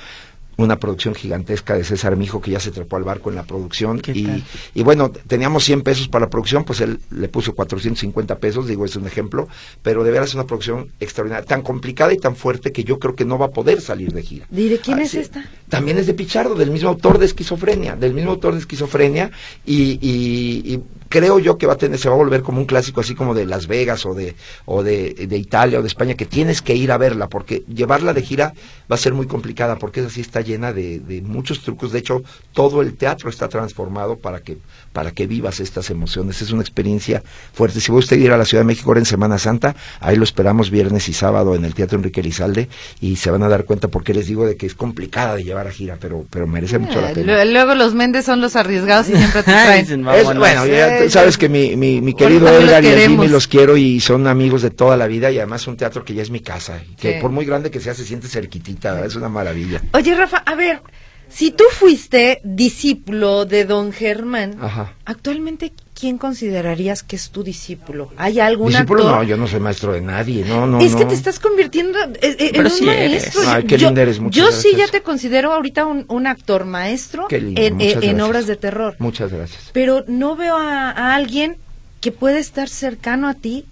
Una 0.59 0.77
producción 0.81 1.14
gigantesca 1.14 1.75
de 1.77 1.85
César 1.85 2.16
Mijo, 2.16 2.40
que 2.40 2.51
ya 2.51 2.59
se 2.59 2.73
trepó 2.73 2.97
al 2.97 3.05
barco 3.05 3.31
en 3.31 3.37
la 3.37 3.44
producción. 3.44 4.01
¿Qué 4.01 4.11
Y, 4.11 4.44
y 4.75 4.83
bueno, 4.83 5.11
teníamos 5.11 5.62
100 5.62 5.83
pesos 5.83 6.09
para 6.09 6.25
la 6.27 6.31
producción, 6.31 6.64
pues 6.64 6.81
él 6.81 6.99
le 7.12 7.29
puso 7.29 7.55
450 7.55 8.38
pesos, 8.38 8.66
digo, 8.66 8.85
es 8.85 8.97
un 8.97 9.07
ejemplo. 9.07 9.47
Pero 9.83 10.03
de 10.03 10.11
veras 10.11 10.31
es 10.31 10.35
una 10.35 10.47
producción 10.49 10.88
extraordinaria, 10.99 11.47
tan 11.47 11.62
complicada 11.62 12.12
y 12.12 12.16
tan 12.18 12.35
fuerte 12.35 12.73
que 12.73 12.83
yo 12.83 12.99
creo 12.99 13.14
que 13.14 13.25
no 13.25 13.38
va 13.38 13.47
a 13.47 13.51
poder 13.51 13.81
salir 13.81 14.12
de 14.12 14.23
gira. 14.25 14.47
Diré, 14.51 14.79
¿quién 14.79 14.99
Ah, 14.99 15.03
es 15.05 15.14
esta? 15.14 15.49
También 15.68 15.97
es 15.97 16.09
de 16.09 16.14
Pichardo, 16.14 16.57
del 16.57 16.73
mismo 16.73 16.88
autor 16.88 17.18
de 17.18 17.27
Esquizofrenia, 17.27 17.94
del 17.94 18.12
mismo 18.12 18.33
autor 18.33 18.55
de 18.55 18.59
Esquizofrenia, 18.59 19.31
y, 19.64 19.92
y- 20.03 20.75
y 20.75 20.81
creo 21.09 21.38
yo 21.38 21.59
que 21.59 21.66
va 21.66 21.75
a 21.75 21.79
tener, 21.79 21.99
se 21.99 22.09
va 22.09 22.14
a 22.14 22.18
volver 22.18 22.42
como 22.42 22.59
un 22.59 22.64
clásico 22.66 23.01
así 23.01 23.14
como 23.14 23.35
de 23.35 23.47
Las 23.47 23.66
Vegas 23.66 24.05
o 24.07 24.14
de, 24.14 24.35
o 24.66 24.83
de, 24.83 25.27
de 25.29 25.37
Italia 25.38 25.79
o 25.79 25.83
de 25.83 25.88
España, 25.88 26.14
que 26.14 26.27
tienes 26.27 26.62
que 26.62 26.75
ir 26.75 26.92
a 26.92 26.99
verla, 26.99 27.29
porque 27.29 27.62
llevarla 27.73 28.12
de 28.12 28.23
gira 28.23 28.53
va 28.90 28.94
a 28.97 28.99
ser 28.99 29.12
muy 29.14 29.27
complicada, 29.27 29.77
porque 29.77 30.01
esa 30.01 30.11
sí 30.11 30.21
está 30.21 30.40
llena 30.40 30.73
de, 30.73 30.99
de 31.01 31.21
muchos 31.23 31.62
trucos. 31.62 31.92
De 31.92 31.99
hecho, 31.99 32.23
todo 32.53 32.81
el 32.83 32.94
teatro 32.97 33.29
está 33.31 33.49
transformado 33.49 34.16
para 34.16 34.40
que, 34.40 34.57
para 34.92 35.11
que 35.11 35.27
vivas 35.27 35.61
estas 35.61 35.90
emociones. 35.90 36.40
Es 36.42 36.51
una 36.53 36.62
experiencia 36.62 37.23
fuerte. 37.53 37.81
Si 37.81 37.92
va 37.92 37.99
usted 37.99 38.16
a 38.16 38.21
ir 38.21 38.33
a 38.33 38.38
la 38.38 38.44
Ciudad 38.44 38.62
de 38.62 38.66
México 38.66 38.90
ahora 38.90 39.01
en 39.01 39.07
Semana 39.07 39.38
Santa, 39.38 39.77
ahí 40.01 40.16
lo 40.16 40.25
esperamos 40.25 40.71
viernes 40.71 41.09
y 41.09 41.12
sábado 41.12 41.55
en 41.55 41.64
el 41.64 41.75
Teatro 41.75 41.99
Enrique 41.99 42.21
Elizalde, 42.21 42.68
y 43.01 43.16
se 43.16 43.31
van 43.31 43.42
a 43.42 43.49
dar 43.49 43.64
cuenta 43.64 43.88
porque 43.88 44.14
les 44.14 44.27
digo 44.27 44.47
de 44.47 44.57
que 44.57 44.66
es 44.66 44.75
complicada 44.75 45.37
de 45.37 45.44
llevar 45.44 45.66
a 45.66 45.71
gira, 45.71 45.97
pero, 46.01 46.25
pero 46.31 46.47
merece 46.47 46.79
mucho 46.79 47.01
la 47.01 47.12
pena. 47.12 47.44
lu- 47.44 47.53
Luego 47.53 47.75
los 47.75 47.94
Méndez 47.94 48.25
son 48.25 48.40
los 48.40 48.57
arriesgados 48.57 49.09
y 49.11 49.16
siempre 49.16 49.42
te 49.42 49.51
traen. 49.64 49.87
Es- 50.14 50.25
bueno, 50.40 50.64
ya 50.66 50.98
sabes 51.11 51.35
sí. 51.35 51.41
que 51.41 51.49
mi, 51.49 51.77
mi, 51.77 52.01
mi 52.01 52.15
querido 52.15 52.49
Edgar 52.49 52.83
y 52.85 52.89
el 52.89 53.01
Jimmy 53.09 53.29
los 53.29 53.47
quiero 53.49 53.77
y 53.77 54.01
son 54.01 54.27
amigos 54.27 54.63
de 54.63 54.71
toda 54.71 54.97
la 54.97 55.07
vida 55.07 55.31
y 55.31 55.39
además 55.39 55.67
un 55.67 55.77
teatro 55.77 56.05
que 56.05 56.15
ya 56.15 56.23
es 56.23 56.31
mi 56.31 56.41
casa, 56.41 56.83
y 56.91 56.95
que 56.97 57.15
Sí. 57.15 57.19
por 57.21 57.31
muy 57.31 57.45
grande 57.45 57.71
que 57.71 57.81
sea 57.81 57.95
se 57.95 58.05
siente 58.05 58.29
cerquitita, 58.29 58.93
¿verdad? 58.93 59.07
es 59.09 59.17
una 59.17 59.29
maravilla. 59.29 59.83
Oye, 59.93 60.15
Rafa, 60.15 60.39
a 60.39 60.55
ver, 60.55 60.81
si 61.29 61.51
tú 61.51 61.65
fuiste 61.71 62.41
discípulo 62.45 63.45
de 63.45 63.65
don 63.65 63.93
Germán, 63.93 64.57
Ajá. 64.61 64.95
actualmente, 65.05 65.73
quién 65.99 66.19
considerarías 66.19 67.03
que 67.03 67.17
es 67.17 67.31
tu 67.31 67.43
discípulo? 67.43 68.11
¿Hay 68.17 68.39
algún 68.41 68.69
Discípulo, 68.69 69.03
actor? 69.05 69.17
no, 69.19 69.23
yo 69.25 69.37
no 69.37 69.47
soy 69.47 69.61
maestro 69.61 69.93
de 69.93 70.01
nadie, 70.01 70.45
no, 70.45 70.67
no, 70.67 70.81
es 70.81 70.95
que 70.95 71.03
no. 71.05 71.09
te 71.09 71.15
estás 71.15 71.41
convirtiendo 71.41 71.99
eh, 71.99 72.19
eh, 72.23 72.37
en 72.39 72.53
Pero 72.53 72.65
un 72.65 72.71
sí 72.71 72.85
maestro. 72.85 73.41
Ay, 73.47 73.65
qué 73.65 73.79
yo 73.79 73.89
linda 73.89 74.03
eres, 74.03 74.21
muchas 74.21 74.37
yo 74.37 74.53
sí 74.53 74.69
gracias. 74.71 74.87
ya 74.87 74.93
te 74.93 75.03
considero 75.03 75.53
ahorita 75.53 75.87
un, 75.87 76.05
un 76.09 76.27
actor 76.27 76.65
maestro 76.65 77.27
Qué 77.29 77.41
lindo, 77.41 77.61
en, 77.61 77.75
muchas 77.77 78.03
en- 78.03 78.11
en 78.11 78.21
obras 78.21 78.47
de 78.47 78.57
terror. 78.57 78.95
Muchas 78.99 79.33
gracias. 79.33 79.71
Pero 79.73 80.05
no 80.07 80.37
veo 80.37 80.57
a, 80.57 80.91
a 80.91 81.15
alguien 81.15 81.57
que 82.01 82.13
puede 82.13 82.39
estar 82.39 82.69
cercano 82.69 83.29
a 83.29 83.35
ti 83.35 83.65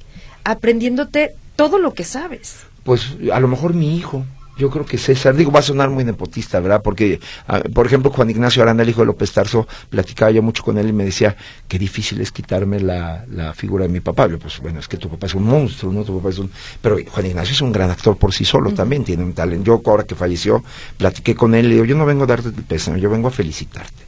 aprendiéndote 0.44 1.34
todo 1.56 1.78
lo 1.78 1.94
que 1.94 2.04
sabes. 2.04 2.58
Pues 2.84 3.16
a 3.32 3.40
lo 3.40 3.48
mejor 3.48 3.74
mi 3.74 3.96
hijo. 3.96 4.24
Yo 4.56 4.70
creo 4.70 4.86
que 4.86 4.96
César, 4.96 5.36
digo, 5.36 5.52
va 5.52 5.60
a 5.60 5.62
sonar 5.62 5.90
muy 5.90 6.02
nepotista, 6.02 6.60
¿verdad? 6.60 6.80
Porque, 6.82 7.20
ah, 7.46 7.60
por 7.74 7.84
ejemplo, 7.84 8.10
Juan 8.10 8.30
Ignacio 8.30 8.62
Aranda, 8.62 8.82
el 8.82 8.88
hijo 8.88 9.00
de 9.00 9.06
López 9.06 9.30
Tarso, 9.30 9.68
platicaba 9.90 10.30
yo 10.30 10.42
mucho 10.42 10.62
con 10.62 10.78
él 10.78 10.88
y 10.88 10.92
me 10.94 11.04
decía, 11.04 11.36
qué 11.68 11.78
difícil 11.78 12.22
es 12.22 12.32
quitarme 12.32 12.80
la, 12.80 13.26
la 13.30 13.52
figura 13.52 13.84
de 13.84 13.90
mi 13.90 14.00
papá. 14.00 14.26
Yo, 14.28 14.38
pues 14.38 14.58
bueno, 14.60 14.80
es 14.80 14.88
que 14.88 14.96
tu 14.96 15.10
papá 15.10 15.26
es 15.26 15.34
un 15.34 15.44
monstruo, 15.44 15.92
¿no? 15.92 16.04
Tu 16.04 16.16
papá 16.16 16.30
es 16.30 16.38
un... 16.38 16.50
Pero 16.80 16.96
Juan 17.10 17.26
Ignacio 17.26 17.52
es 17.52 17.60
un 17.60 17.70
gran 17.70 17.90
actor 17.90 18.16
por 18.16 18.32
sí 18.32 18.46
solo 18.46 18.72
también, 18.72 19.04
tiene 19.04 19.24
un 19.24 19.34
talento. 19.34 19.64
Yo 19.66 19.82
ahora 19.84 20.04
que 20.04 20.14
falleció, 20.14 20.64
platiqué 20.96 21.34
con 21.34 21.54
él 21.54 21.66
y 21.66 21.68
le 21.68 21.74
digo, 21.74 21.84
yo 21.84 21.96
no 21.96 22.06
vengo 22.06 22.24
a 22.24 22.26
darte 22.26 22.48
el 22.48 22.54
pésame, 22.54 22.98
yo 22.98 23.10
vengo 23.10 23.28
a 23.28 23.30
felicitarte. 23.30 24.06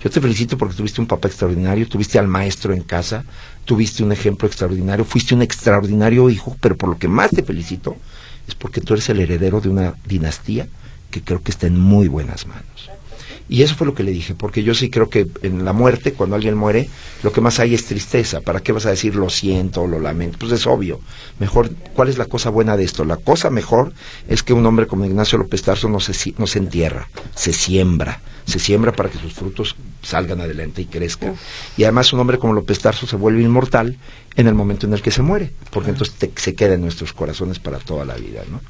Yo 0.00 0.10
te 0.10 0.20
felicito 0.20 0.56
porque 0.56 0.76
tuviste 0.76 1.00
un 1.00 1.08
papá 1.08 1.26
extraordinario, 1.26 1.88
tuviste 1.88 2.20
al 2.20 2.28
maestro 2.28 2.72
en 2.72 2.82
casa, 2.82 3.24
tuviste 3.64 4.04
un 4.04 4.12
ejemplo 4.12 4.46
extraordinario, 4.46 5.04
fuiste 5.04 5.34
un 5.34 5.42
extraordinario 5.42 6.30
hijo, 6.30 6.56
pero 6.60 6.76
por 6.76 6.88
lo 6.88 6.98
que 6.98 7.08
más 7.08 7.30
te 7.30 7.42
felicito 7.42 7.96
es 8.48 8.54
porque 8.54 8.80
tú 8.80 8.94
eres 8.94 9.08
el 9.10 9.20
heredero 9.20 9.60
de 9.60 9.68
una 9.68 9.94
dinastía 10.06 10.66
que 11.10 11.22
creo 11.22 11.42
que 11.42 11.50
está 11.50 11.66
en 11.66 11.78
muy 11.78 12.08
buenas 12.08 12.46
manos. 12.46 12.90
Y 13.50 13.62
eso 13.62 13.74
fue 13.74 13.86
lo 13.86 13.94
que 13.94 14.02
le 14.02 14.10
dije, 14.10 14.34
porque 14.34 14.62
yo 14.62 14.74
sí 14.74 14.90
creo 14.90 15.08
que 15.08 15.26
en 15.42 15.64
la 15.64 15.72
muerte, 15.72 16.12
cuando 16.12 16.36
alguien 16.36 16.54
muere, 16.54 16.88
lo 17.22 17.32
que 17.32 17.40
más 17.40 17.58
hay 17.60 17.74
es 17.74 17.86
tristeza. 17.86 18.42
¿Para 18.42 18.60
qué 18.60 18.72
vas 18.72 18.84
a 18.84 18.90
decir 18.90 19.16
lo 19.16 19.30
siento, 19.30 19.86
lo 19.86 20.00
lamento? 20.00 20.38
Pues 20.38 20.52
es 20.52 20.66
obvio. 20.66 21.00
Mejor, 21.38 21.70
¿cuál 21.94 22.08
es 22.08 22.18
la 22.18 22.26
cosa 22.26 22.50
buena 22.50 22.76
de 22.76 22.84
esto? 22.84 23.06
La 23.06 23.16
cosa 23.16 23.48
mejor 23.48 23.94
es 24.28 24.42
que 24.42 24.52
un 24.52 24.66
hombre 24.66 24.86
como 24.86 25.06
Ignacio 25.06 25.38
López 25.38 25.62
Tarso 25.62 25.88
no 25.88 25.98
se, 25.98 26.34
no 26.36 26.46
se 26.46 26.58
entierra, 26.58 27.08
se 27.34 27.54
siembra. 27.54 28.20
Se 28.48 28.58
siembra 28.58 28.92
para 28.92 29.10
que 29.10 29.18
sus 29.18 29.34
frutos 29.34 29.76
salgan 30.02 30.40
adelante 30.40 30.80
y 30.82 30.86
crezcan. 30.86 31.34
Y 31.76 31.82
además 31.84 32.12
un 32.14 32.20
hombre 32.20 32.38
como 32.38 32.54
López 32.54 32.78
Tarso 32.78 33.06
se 33.06 33.16
vuelve 33.16 33.42
inmortal 33.42 33.98
en 34.36 34.46
el 34.46 34.54
momento 34.54 34.86
en 34.86 34.92
el 34.94 35.02
que 35.02 35.10
se 35.10 35.20
muere, 35.20 35.50
porque 35.70 35.90
entonces 35.90 36.14
te- 36.16 36.30
se 36.36 36.54
queda 36.54 36.74
en 36.74 36.80
nuestros 36.80 37.12
corazones 37.12 37.58
para 37.58 37.78
toda 37.78 38.04
la 38.06 38.14
vida, 38.14 38.42
¿no? 38.50 38.60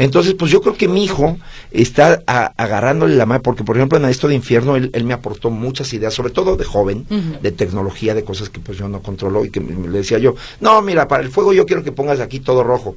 Entonces, 0.00 0.34
pues 0.34 0.50
yo 0.50 0.60
creo 0.62 0.74
que 0.74 0.88
mi 0.88 1.04
hijo 1.04 1.38
está 1.70 2.22
a- 2.26 2.52
agarrándole 2.56 3.14
la 3.14 3.26
mano, 3.26 3.42
porque 3.42 3.62
por 3.62 3.76
ejemplo 3.76 3.98
en 3.98 4.06
esto 4.06 4.26
de 4.26 4.34
infierno 4.34 4.74
él, 4.74 4.90
él 4.94 5.04
me 5.04 5.12
aportó 5.14 5.50
muchas 5.50 5.92
ideas, 5.92 6.14
sobre 6.14 6.32
todo 6.32 6.56
de 6.56 6.64
joven, 6.64 7.06
de 7.42 7.52
tecnología, 7.52 8.14
de 8.14 8.24
cosas 8.24 8.48
que 8.50 8.58
pues 8.58 8.76
yo 8.78 8.88
no 8.88 9.02
controlo 9.02 9.44
y 9.44 9.50
que 9.50 9.60
me- 9.60 9.86
le 9.88 9.98
decía 9.98 10.18
yo, 10.18 10.34
no, 10.60 10.80
mira, 10.82 11.06
para 11.06 11.22
el 11.22 11.28
fuego 11.30 11.52
yo 11.52 11.64
quiero 11.66 11.84
que 11.84 11.92
pongas 11.92 12.20
aquí 12.20 12.40
todo 12.40 12.64
rojo. 12.64 12.96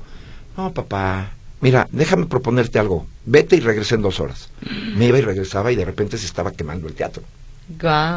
No, 0.58 0.74
papá, 0.74 1.34
mira, 1.62 1.88
déjame 1.92 2.26
proponerte 2.26 2.80
algo, 2.80 3.06
vete 3.26 3.56
y 3.56 3.60
regresa 3.60 3.96
en 3.96 4.02
dos 4.02 4.20
horas. 4.20 4.50
Me 4.98 5.08
iba 5.08 5.18
y 5.20 5.22
regresaba 5.22 5.72
y 5.72 5.76
de 5.76 5.86
repente 5.86 6.18
se 6.18 6.26
estaba 6.26 6.52
quemando 6.52 6.88
el 6.88 6.94
teatro 6.94 7.24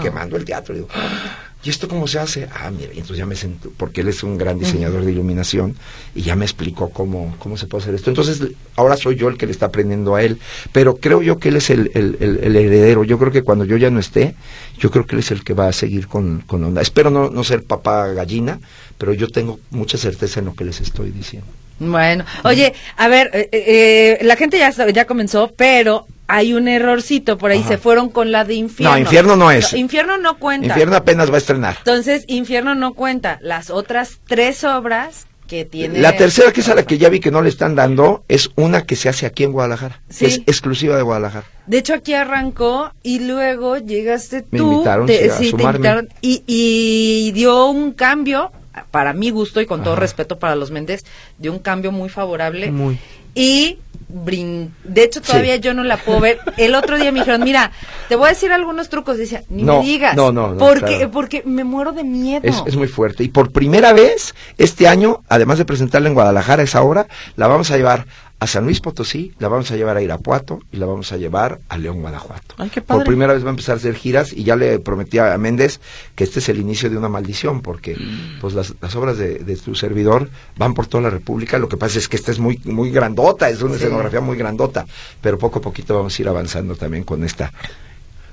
quemando 0.02 0.36
el 0.36 0.44
teatro. 0.44 0.74
Y 0.74 0.78
digo, 0.78 0.88
"Ah, 0.94 1.38
¿y 1.62 1.70
esto 1.70 1.86
cómo 1.86 2.08
se 2.08 2.18
hace? 2.18 2.48
Ah, 2.52 2.70
mira, 2.76 2.88
y 2.92 2.96
entonces 2.96 3.18
ya 3.18 3.26
me 3.26 3.36
sentó, 3.36 3.70
porque 3.76 4.00
él 4.00 4.08
es 4.08 4.22
un 4.24 4.36
gran 4.36 4.58
diseñador 4.58 5.04
de 5.04 5.12
iluminación 5.12 5.76
y 6.14 6.22
ya 6.22 6.34
me 6.34 6.44
explicó 6.44 6.90
cómo, 6.90 7.36
cómo 7.38 7.56
se 7.56 7.66
puede 7.66 7.82
hacer 7.84 7.94
esto. 7.94 8.10
Entonces, 8.10 8.40
ahora 8.74 8.96
soy 8.96 9.14
yo 9.16 9.28
el 9.28 9.36
que 9.38 9.46
le 9.46 9.52
está 9.52 9.66
aprendiendo 9.66 10.16
a 10.16 10.22
él, 10.24 10.38
pero 10.72 10.96
creo 10.96 11.22
yo 11.22 11.38
que 11.38 11.50
él 11.50 11.56
es 11.56 11.70
el, 11.70 11.90
el- 11.94 12.16
el- 12.20 12.38
el 12.42 12.56
heredero. 12.56 13.04
Yo 13.04 13.16
creo 13.18 13.30
que 13.30 13.42
cuando 13.42 13.64
yo 13.64 13.76
ya 13.76 13.90
no 13.90 14.00
esté, 14.00 14.34
yo 14.78 14.90
creo 14.90 15.06
que 15.06 15.14
él 15.14 15.20
es 15.20 15.30
el 15.30 15.44
que 15.44 15.54
va 15.54 15.68
a 15.68 15.72
seguir 15.72 16.08
con, 16.08 16.40
con 16.40 16.64
onda. 16.64 16.80
Espero 16.82 17.10
no, 17.10 17.30
no 17.30 17.44
ser 17.44 17.62
papá 17.62 18.08
gallina, 18.08 18.58
pero 18.98 19.12
yo 19.14 19.28
tengo 19.28 19.60
mucha 19.70 19.98
certeza 19.98 20.40
en 20.40 20.46
lo 20.46 20.54
que 20.54 20.64
les 20.64 20.80
estoy 20.80 21.12
diciendo. 21.12 21.46
Bueno, 21.78 22.24
oye, 22.44 22.72
a 22.96 23.08
ver, 23.08 23.30
eh, 23.34 23.48
eh, 23.52 24.18
la 24.22 24.36
gente 24.36 24.58
ya, 24.58 24.70
ya 24.70 25.04
comenzó, 25.06 25.52
pero 25.56 26.06
hay 26.28 26.54
un 26.54 26.68
errorcito 26.68 27.36
por 27.36 27.50
ahí, 27.50 27.60
Ajá. 27.60 27.68
se 27.70 27.78
fueron 27.78 28.08
con 28.10 28.30
la 28.32 28.44
de 28.44 28.54
infierno. 28.54 28.94
No, 28.94 28.98
infierno 29.00 29.36
no 29.36 29.50
es. 29.50 29.72
infierno 29.72 30.16
no 30.18 30.38
cuenta. 30.38 30.68
Infierno 30.68 30.96
apenas 30.96 31.30
va 31.30 31.34
a 31.34 31.38
estrenar. 31.38 31.76
Entonces, 31.78 32.24
infierno 32.28 32.74
no 32.74 32.94
cuenta. 32.94 33.38
Las 33.42 33.70
otras 33.70 34.20
tres 34.26 34.62
obras 34.64 35.26
que 35.48 35.66
tiene. 35.66 35.98
La 35.98 36.16
tercera, 36.16 36.52
que 36.52 36.60
es 36.62 36.68
a 36.70 36.74
la 36.74 36.84
que 36.86 36.96
ya 36.96 37.10
vi 37.10 37.20
que 37.20 37.30
no 37.30 37.42
le 37.42 37.50
están 37.50 37.74
dando, 37.74 38.24
es 38.28 38.48
una 38.56 38.86
que 38.86 38.96
se 38.96 39.10
hace 39.10 39.26
aquí 39.26 39.44
en 39.44 39.52
Guadalajara. 39.52 40.00
Sí. 40.08 40.24
Es 40.24 40.38
exclusiva 40.46 40.96
de 40.96 41.02
Guadalajara. 41.02 41.44
De 41.66 41.78
hecho, 41.78 41.92
aquí 41.92 42.14
arrancó 42.14 42.90
y 43.02 43.18
luego 43.20 43.76
llegaste 43.76 44.44
Me 44.50 44.58
tú. 44.60 44.72
invitaron, 44.72 45.06
te- 45.06 45.24
sí, 45.24 45.28
a 45.28 45.32
sí, 45.36 45.52
te 45.52 45.62
invitaron 45.62 46.08
y, 46.22 46.42
y 46.46 47.32
dio 47.32 47.66
un 47.66 47.92
cambio, 47.92 48.50
para 48.90 49.12
mi 49.12 49.30
gusto 49.30 49.60
y 49.60 49.66
con 49.66 49.82
todo 49.82 49.96
respeto 49.96 50.38
para 50.38 50.56
los 50.56 50.70
Méndez, 50.70 51.04
dio 51.38 51.52
un 51.52 51.58
cambio 51.58 51.92
muy 51.92 52.08
favorable. 52.08 52.70
Muy. 52.70 52.98
Y 53.36 53.78
brin- 54.12 54.70
de 54.84 55.02
hecho 55.02 55.20
todavía 55.20 55.56
Sí. 55.56 55.60
yo 55.62 55.74
no 55.74 55.82
la 55.82 55.96
puedo 55.96 56.20
ver. 56.20 56.38
El 56.56 56.74
otro 56.76 56.96
día 56.98 57.10
me 57.10 57.20
dijeron, 57.20 57.42
mira, 57.42 57.72
te 58.08 58.14
voy 58.16 58.26
a 58.26 58.28
decir 58.30 58.52
algunos 58.52 58.88
trucos. 58.88 59.16
Decía, 59.18 59.42
ni 59.48 59.62
No, 59.64 59.80
me 59.80 59.86
digas. 59.86 60.14
no, 60.16 60.30
no, 60.30 60.48
no, 60.52 60.56
porque, 60.58 60.96
claro. 60.98 61.10
porque 61.10 61.42
me 61.44 61.64
muero 61.64 61.92
de 61.92 62.04
miedo. 62.04 62.42
Es, 62.44 62.62
es 62.66 62.76
muy 62.76 62.86
fuerte. 62.88 63.24
Y 63.24 63.28
por 63.28 63.50
primera 63.50 63.92
vez, 63.92 64.34
este 64.56 64.86
año, 64.86 65.22
además 65.28 65.58
de 65.58 65.64
presentarla 65.64 66.08
en 66.08 66.14
Guadalajara 66.14 66.62
esa 66.62 66.82
obra, 66.82 67.08
la 67.36 67.48
vamos 67.48 67.70
a 67.72 67.76
llevar 67.76 68.06
a 68.44 68.46
San 68.46 68.64
Luis 68.64 68.80
Potosí, 68.80 69.32
la 69.38 69.48
vamos 69.48 69.70
a 69.70 69.76
llevar 69.76 69.96
a 69.96 70.02
Irapuato 70.02 70.60
y 70.70 70.76
la 70.76 70.86
vamos 70.86 71.12
a 71.12 71.16
llevar 71.16 71.60
a 71.68 71.78
León, 71.78 72.00
Guanajuato. 72.02 72.54
Ay, 72.58 72.68
qué 72.70 72.80
Por 72.80 72.98
padre. 72.98 73.06
primera 73.06 73.32
vez 73.32 73.42
va 73.44 73.48
a 73.48 73.50
empezar 73.50 73.74
a 73.74 73.78
hacer 73.78 73.94
giras 73.94 74.32
y 74.32 74.44
ya 74.44 74.54
le 74.56 74.78
prometí 74.78 75.18
a 75.18 75.36
Méndez 75.38 75.80
que 76.14 76.24
este 76.24 76.38
es 76.40 76.48
el 76.48 76.58
inicio 76.58 76.88
de 76.90 76.96
una 76.96 77.08
maldición, 77.08 77.60
porque 77.62 77.96
pues 78.40 78.54
las, 78.54 78.74
las 78.80 78.94
obras 78.96 79.18
de, 79.18 79.38
de 79.38 79.56
tu 79.56 79.74
servidor 79.74 80.28
van 80.56 80.74
por 80.74 80.86
toda 80.86 81.02
la 81.04 81.10
República. 81.10 81.58
Lo 81.58 81.68
que 81.68 81.76
pasa 81.76 81.98
es 81.98 82.08
que 82.08 82.16
esta 82.16 82.30
es 82.30 82.38
muy, 82.38 82.60
muy 82.64 82.90
grandota, 82.90 83.48
es 83.48 83.62
una 83.62 83.76
escenografía 83.76 84.20
muy 84.20 84.36
grandota, 84.36 84.86
pero 85.20 85.38
poco 85.38 85.58
a 85.58 85.62
poquito 85.62 85.94
vamos 85.96 86.18
a 86.18 86.22
ir 86.22 86.28
avanzando 86.28 86.76
también 86.76 87.04
con 87.04 87.24
esta. 87.24 87.52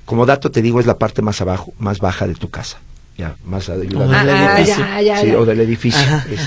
Como 0.04 0.26
dato 0.26 0.50
te 0.50 0.62
digo, 0.62 0.80
es 0.80 0.86
la 0.86 0.98
parte 0.98 1.22
más 1.22 1.40
abajo, 1.40 1.72
más 1.78 1.98
baja 1.98 2.26
de 2.26 2.34
tu 2.34 2.50
casa. 2.50 2.78
Ya, 3.16 3.36
más 3.44 3.68
ayuda. 3.68 4.06
Ah, 4.10 4.24
Ah, 4.26 4.56
edificio. 4.58 4.84
ya, 4.84 5.00
ya, 5.02 5.20
Sí, 5.20 5.26
ya. 5.28 5.38
o 5.38 5.44
del 5.44 5.60
edificio. 5.60 6.00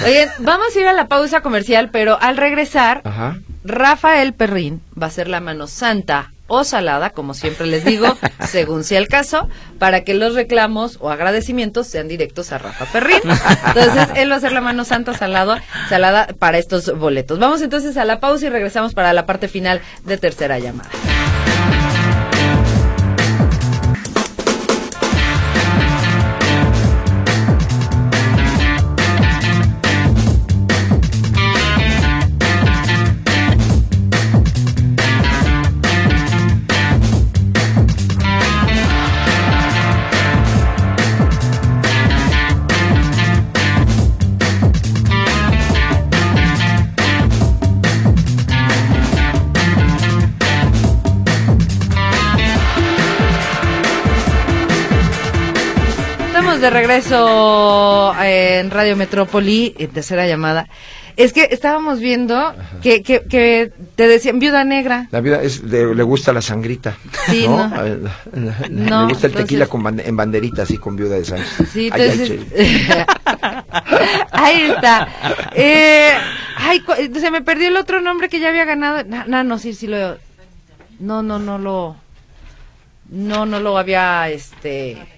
Oye, 0.04 0.28
vamos 0.40 0.76
a 0.76 0.80
ir 0.80 0.88
a 0.88 0.94
la 0.94 1.08
pausa 1.08 1.42
comercial, 1.42 1.90
pero 1.92 2.20
al 2.20 2.38
regresar, 2.38 3.02
Ajá. 3.06 3.38
Rafael 3.66 4.36
Perrín 4.36 4.82
va 5.02 5.08
a 5.08 5.12
ser 5.12 5.28
la 5.28 5.40
mano 5.40 5.66
santa 5.66 6.32
o 6.48 6.64
salada, 6.64 7.10
como 7.10 7.34
siempre 7.34 7.66
les 7.66 7.84
digo, 7.84 8.16
según 8.48 8.84
sea 8.84 9.00
el 9.00 9.08
caso, 9.08 9.50
para 9.80 10.04
que 10.04 10.14
los 10.14 10.36
reclamos 10.36 11.00
o 11.02 11.10
agradecimientos 11.10 11.88
sean 11.88 12.08
directos 12.08 12.52
a 12.52 12.60
Rafa 12.60 12.86
Perrín. 12.86 13.22
Entonces, 13.66 14.10
él 14.16 14.32
va 14.32 14.36
a 14.36 14.40
ser 14.40 14.52
la 14.52 14.62
mano 14.62 14.86
santa 14.86 15.16
salado, 15.16 15.58
salada 15.90 16.28
para 16.38 16.60
estos 16.60 16.96
boletos. 16.96 17.40
Vamos 17.40 17.64
entonces 17.64 17.98
a 17.98 18.06
la 18.06 18.20
pausa 18.20 18.46
y 18.46 18.50
regresamos 18.50 18.94
para 18.94 19.14
la 19.14 19.26
parte 19.26 19.48
final 19.48 19.82
de 20.04 20.18
tercera 20.18 20.60
llamada. 20.60 20.92
Estamos 56.56 56.72
de 56.74 56.80
regreso 56.80 58.14
en 58.24 58.72
Radio 58.72 58.96
Metrópoli, 58.96 59.76
en 59.78 59.90
tercera 59.90 60.26
llamada. 60.26 60.70
Es 61.18 61.34
que 61.34 61.50
estábamos 61.52 62.00
viendo 62.00 62.56
que, 62.82 63.04
que, 63.04 63.24
que 63.24 63.74
te 63.98 64.08
decían 64.08 64.40
viuda 64.40 64.64
negra. 64.64 65.10
La 65.12 65.20
vida 65.20 65.42
es 65.42 65.62
le 65.64 66.04
gusta 66.04 66.32
la 66.32 66.42
sangrita. 66.42 66.96
Sí, 67.28 67.46
¿no? 67.46 67.68
no. 68.70 69.02
Le 69.08 69.14
gusta 69.14 69.28
el 69.28 69.34
tequila 69.34 69.68
con 69.68 69.84
bande- 69.84 70.04
en 70.08 70.16
banderita, 70.16 70.62
así 70.62 70.78
con 70.78 70.96
viuda 70.96 71.16
de 71.16 71.26
sangre. 71.26 71.46
Sí, 71.74 71.88
entonces. 71.94 72.40
Ahí 74.32 74.62
está. 74.62 75.10
Eh, 75.56 76.14
ay, 76.56 76.82
se 77.20 77.32
me 77.32 77.42
perdió 77.42 77.68
el 77.68 77.76
otro 77.76 78.00
nombre 78.00 78.30
que 78.30 78.40
ya 78.40 78.48
había 78.48 78.64
ganado. 78.64 79.04
No, 79.04 79.26
no, 79.28 79.44
no, 79.44 79.60
sí, 79.60 79.74
sí 79.74 79.88
lo. 79.88 80.16
No, 81.00 81.22
no, 81.22 81.38
no 81.38 81.58
lo. 81.58 81.98
No, 83.10 83.46
no 83.46 83.60
lo 83.60 83.78
había, 83.78 84.30
este. 84.30 85.15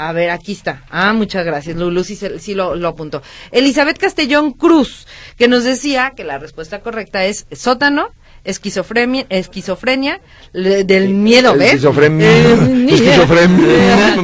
A 0.00 0.12
ver, 0.12 0.30
aquí 0.30 0.52
está. 0.52 0.84
Ah, 0.90 1.12
muchas 1.12 1.44
gracias, 1.44 1.76
Lulu, 1.76 2.04
sí, 2.04 2.54
lo, 2.54 2.76
lo 2.76 2.86
apuntó. 2.86 3.20
Elizabeth 3.50 3.98
Castellón 3.98 4.52
Cruz, 4.52 5.08
que 5.36 5.48
nos 5.48 5.64
decía 5.64 6.12
que 6.16 6.22
la 6.22 6.38
respuesta 6.38 6.78
correcta 6.82 7.24
es 7.24 7.46
sótano, 7.50 8.10
esquizofrenia, 8.44 9.26
esquizofrenia 9.28 10.20
del 10.52 11.08
miedo, 11.08 11.56
¿ves? 11.56 11.74
Esquizofrenia. 11.74 12.30
Eh, 12.30 12.86
Esquizofrenia. 12.90 14.14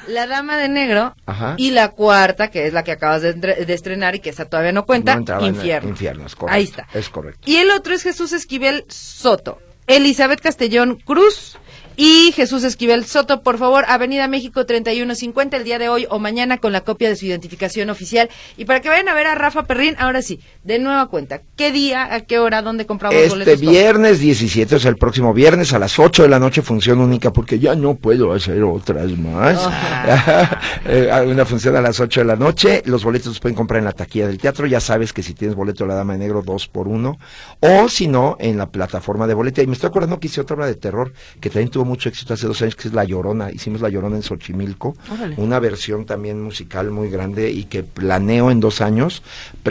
La 0.08 0.26
Dama 0.26 0.56
de 0.56 0.70
Negro. 0.70 1.14
Ajá. 1.26 1.56
Y 1.58 1.72
la 1.72 1.90
cuarta, 1.90 2.48
que 2.48 2.66
es 2.66 2.72
la 2.72 2.82
que 2.82 2.92
acabas 2.92 3.20
de, 3.20 3.66
estrenar 3.68 4.14
y 4.14 4.20
que 4.20 4.30
esa 4.30 4.46
todavía 4.46 4.72
no 4.72 4.86
cuenta, 4.86 5.20
No 5.20 5.46
Infierno. 5.46 5.90
Infierno, 5.90 6.24
es 6.24 6.36
correcto. 6.36 6.56
Ahí 6.56 6.64
está. 6.64 6.88
Es 6.94 7.10
correcto. 7.10 7.42
Y 7.44 7.56
el 7.56 7.70
otro 7.70 7.92
es 7.92 8.02
Jesús 8.02 8.32
Esquivel 8.32 8.86
Soto. 8.88 9.58
Elizabeth 9.86 10.40
Castellón 10.40 10.96
Cruz 11.04 11.58
y 12.00 12.30
Jesús 12.30 12.62
Esquivel 12.62 13.04
Soto, 13.06 13.42
por 13.42 13.58
favor, 13.58 13.84
Avenida 13.88 14.28
México 14.28 14.64
3150 14.64 15.56
el 15.56 15.64
día 15.64 15.80
de 15.80 15.88
hoy 15.88 16.06
o 16.08 16.20
mañana 16.20 16.58
con 16.58 16.72
la 16.72 16.82
copia 16.82 17.08
de 17.08 17.16
su 17.16 17.26
identificación 17.26 17.90
oficial. 17.90 18.30
Y 18.56 18.66
para 18.66 18.80
que 18.80 18.88
vayan 18.88 19.08
a 19.08 19.14
ver 19.14 19.26
a 19.26 19.34
Rafa 19.34 19.64
Perrín, 19.64 19.96
ahora 19.98 20.22
sí, 20.22 20.38
de 20.62 20.78
nueva 20.78 21.08
cuenta, 21.08 21.42
¿qué 21.56 21.72
día, 21.72 22.14
a 22.14 22.20
qué 22.20 22.38
hora, 22.38 22.62
dónde 22.62 22.86
compramos 22.86 23.18
Este 23.18 23.30
boletos? 23.30 23.60
todo? 23.60 23.70
viernes 23.72 24.20
17, 24.20 24.76
o 24.76 24.78
sea, 24.78 24.90
el 24.92 24.96
próximo 24.96 25.34
viernes 25.34 25.72
a 25.72 25.80
las 25.80 25.98
8 25.98 26.22
de 26.22 26.28
la 26.28 26.38
noche, 26.38 26.62
función 26.62 27.00
única, 27.00 27.32
porque 27.32 27.58
ya 27.58 27.74
no 27.74 27.96
puedo 27.96 28.32
hacer 28.32 28.62
otras 28.62 29.10
más. 29.18 29.58
Eh, 30.90 31.10
una 31.26 31.44
función 31.44 31.76
a 31.76 31.80
las 31.80 32.00
8 32.00 32.20
de 32.20 32.26
la 32.26 32.36
noche. 32.36 32.82
Los 32.86 33.04
boletos 33.04 33.26
los 33.26 33.40
pueden 33.40 33.54
comprar 33.56 33.78
en 33.80 33.84
la 33.84 33.92
taquilla 33.92 34.26
del 34.26 34.38
teatro. 34.38 34.66
Ya 34.66 34.80
sabes 34.80 35.12
que 35.12 35.22
si 35.22 35.34
tienes 35.34 35.54
boleto 35.56 35.84
de 35.84 35.88
la 35.88 35.94
Dama 35.96 36.14
de 36.14 36.20
Negro, 36.20 36.42
dos 36.42 36.68
por 36.68 36.88
uno. 36.88 37.18
O 37.60 37.88
si 37.88 38.06
no, 38.06 38.36
en 38.38 38.56
la 38.56 38.70
plataforma 38.70 39.26
de 39.26 39.34
boleto. 39.34 39.60
Y 39.60 39.66
me 39.66 39.74
estoy 39.74 39.88
acordando 39.88 40.18
que 40.18 40.28
hice 40.28 40.40
otra 40.40 40.54
obra 40.56 40.66
de 40.66 40.76
terror 40.76 41.12
que 41.40 41.50
también 41.50 41.70
tuvo 41.70 41.84
mucho 41.88 42.08
éxito 42.08 42.34
hace 42.34 42.46
dos 42.46 42.62
años, 42.62 42.76
que 42.76 42.88
es 42.88 42.94
La 42.94 43.04
Llorona. 43.04 43.50
Hicimos 43.50 43.80
La 43.80 43.88
Llorona 43.88 44.16
en 44.16 44.22
Xochimilco. 44.22 44.96
Órale. 45.12 45.34
Una 45.38 45.58
versión 45.58 46.04
también 46.06 46.40
musical 46.42 46.90
muy 46.90 47.10
grande 47.10 47.50
y 47.50 47.64
que 47.64 47.82
planeo 47.82 48.50
en 48.50 48.60
dos 48.60 48.80
años 48.80 49.22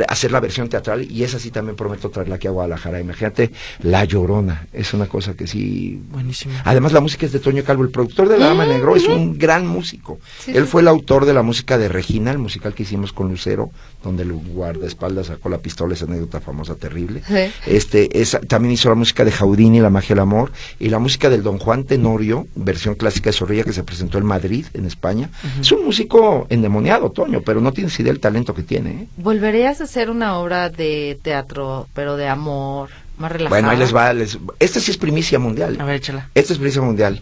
hacer 0.10 0.32
la 0.32 0.40
versión 0.40 0.70
teatral. 0.70 1.10
Y 1.10 1.24
esa 1.24 1.40
sí 1.40 1.52
también 1.52 1.76
prometo 1.76 2.10
traerla 2.10 2.36
aquí 2.36 2.48
a 2.48 2.52
Guadalajara. 2.52 3.00
Imagínate, 3.00 3.52
La 3.84 4.04
Llorona. 4.06 4.68
Es 4.74 4.94
una 4.94 5.08
cosa 5.08 5.34
que 5.36 5.48
sí 5.48 6.00
Buenísimo. 6.12 6.54
Además, 6.66 6.92
la 6.94 7.00
música 7.02 7.26
es 7.26 7.32
de 7.32 7.40
Toño 7.40 7.64
Calvo, 7.64 7.84
el 7.84 7.90
productor 7.90 8.28
de 8.30 8.38
La 8.38 8.48
Dama 8.48 8.66
Negro, 8.66 8.96
es 8.96 9.08
un 9.08 9.38
gran 9.38 9.68
músico. 9.68 10.20
Sí, 10.40 10.52
Él 10.56 10.64
sí. 10.64 10.70
fue 10.70 10.82
el 10.82 10.88
autor 10.88 11.26
de 11.26 11.34
la 11.34 11.42
música 11.44 11.78
de 11.78 11.88
Regina, 11.90 12.32
el 12.32 12.38
musical 12.40 12.74
que 12.74 12.84
hicimos 12.84 13.14
con 13.14 13.30
Lucero, 13.30 13.70
donde 14.04 14.24
el 14.24 14.34
guardaespaldas 14.34 15.28
sacó 15.28 15.50
la 15.50 15.60
pistola, 15.60 15.94
esa 15.94 16.06
anécdota 16.06 16.42
famosa, 16.42 16.76
terrible. 16.76 17.22
Sí. 17.28 17.52
Este, 17.66 18.22
esa- 18.22 18.40
también 18.40 18.74
hizo 18.74 18.90
la 18.90 18.96
música 18.96 19.24
de 19.26 19.32
Jaudini, 19.32 19.80
La 19.80 19.90
magia 19.90 20.10
del 20.16 20.22
amor, 20.22 20.52
y 20.80 20.90
la 20.90 21.00
música 21.00 21.30
del 21.30 21.44
Don 21.44 21.58
Juan 21.60 21.84
Tenorio, 22.08 22.48
versión 22.56 22.96
clásica 22.96 23.30
de 23.30 23.34
Zorrilla, 23.34 23.64
que 23.66 23.74
se 23.74 23.84
presentó 23.84 24.18
en 24.18 24.26
Madrid, 24.26 24.66
en 24.74 24.86
España. 24.86 25.30
Es 25.60 25.72
un 25.74 25.84
músico 25.86 26.48
endemoniado, 26.50 27.12
Toño, 27.12 27.42
pero 27.42 27.60
no 27.60 27.74
tienes 27.74 28.00
idea 28.00 28.14
del 28.14 28.22
talento 28.22 28.54
que 28.56 28.64
tiene. 28.64 28.90
¿eh? 28.92 29.08
¿Volverías 29.18 29.82
a 29.82 29.84
hacer 29.84 30.10
una 30.10 30.38
obra 30.38 30.70
de 30.70 31.20
teatro, 31.22 31.88
pero 31.94 32.16
de 32.16 32.30
amor, 32.30 32.90
más 33.18 33.30
relajada? 33.32 33.50
Bueno, 33.50 33.70
ahí 33.70 33.78
les 33.78 33.94
va. 33.94 34.14
Les... 34.14 34.38
Esta 34.60 34.80
sí 34.80 34.92
es 34.92 34.98
primicia 34.98 35.38
mundial. 35.38 35.76
A 35.82 35.84
ver, 35.86 35.98
échala. 35.98 36.30
Esta 36.34 36.54
es 36.54 36.60
primicia 36.60 36.82
mundial. 36.82 37.22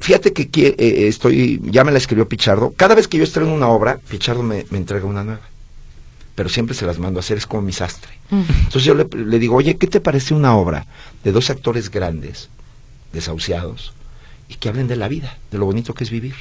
Fíjate 0.00 0.32
que 0.32 0.50
qui- 0.50 0.74
eh, 0.78 1.08
estoy, 1.08 1.60
ya 1.64 1.84
me 1.84 1.92
la 1.92 1.98
escribió 1.98 2.26
Pichardo. 2.26 2.72
Cada 2.74 2.94
vez 2.94 3.06
que 3.06 3.18
yo 3.18 3.24
estreno 3.24 3.52
una 3.52 3.68
obra, 3.68 3.98
Pichardo 4.08 4.42
me, 4.42 4.64
me 4.70 4.78
entrega 4.78 5.04
una 5.04 5.24
nueva. 5.24 5.42
Pero 6.34 6.48
siempre 6.48 6.74
se 6.74 6.86
las 6.86 6.98
mando 6.98 7.18
a 7.18 7.20
hacer, 7.20 7.36
es 7.36 7.46
como 7.46 7.60
mi 7.60 7.72
sastre. 7.72 8.12
Entonces 8.30 8.84
yo 8.84 8.94
le, 8.94 9.04
le 9.26 9.38
digo, 9.38 9.56
oye, 9.56 9.76
¿qué 9.76 9.86
te 9.86 10.00
parece 10.00 10.32
una 10.32 10.56
obra 10.56 10.86
de 11.22 11.32
dos 11.32 11.50
actores 11.50 11.90
grandes, 11.90 12.48
desahuciados, 13.12 13.92
y 14.48 14.54
que 14.56 14.68
hablen 14.68 14.88
de 14.88 14.96
la 14.96 15.08
vida, 15.08 15.36
de 15.50 15.58
lo 15.58 15.66
bonito 15.66 15.94
que 15.94 16.04
es 16.04 16.10
vivir? 16.10 16.34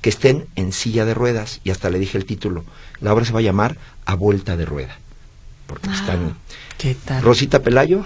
Que 0.00 0.10
estén 0.10 0.46
en 0.56 0.72
silla 0.72 1.04
de 1.04 1.14
ruedas, 1.14 1.60
y 1.64 1.70
hasta 1.70 1.90
le 1.90 1.98
dije 1.98 2.16
el 2.18 2.24
título. 2.24 2.64
La 3.00 3.12
obra 3.12 3.24
se 3.24 3.32
va 3.32 3.40
a 3.40 3.42
llamar 3.42 3.76
A 4.06 4.14
Vuelta 4.14 4.56
de 4.56 4.64
Rueda. 4.64 4.96
Porque 5.66 5.88
Ah. 5.90 5.94
están 5.94 6.36
¿Qué 6.78 6.94
tal? 7.04 7.22
Rosita 7.22 7.60
Pelayo, 7.62 8.04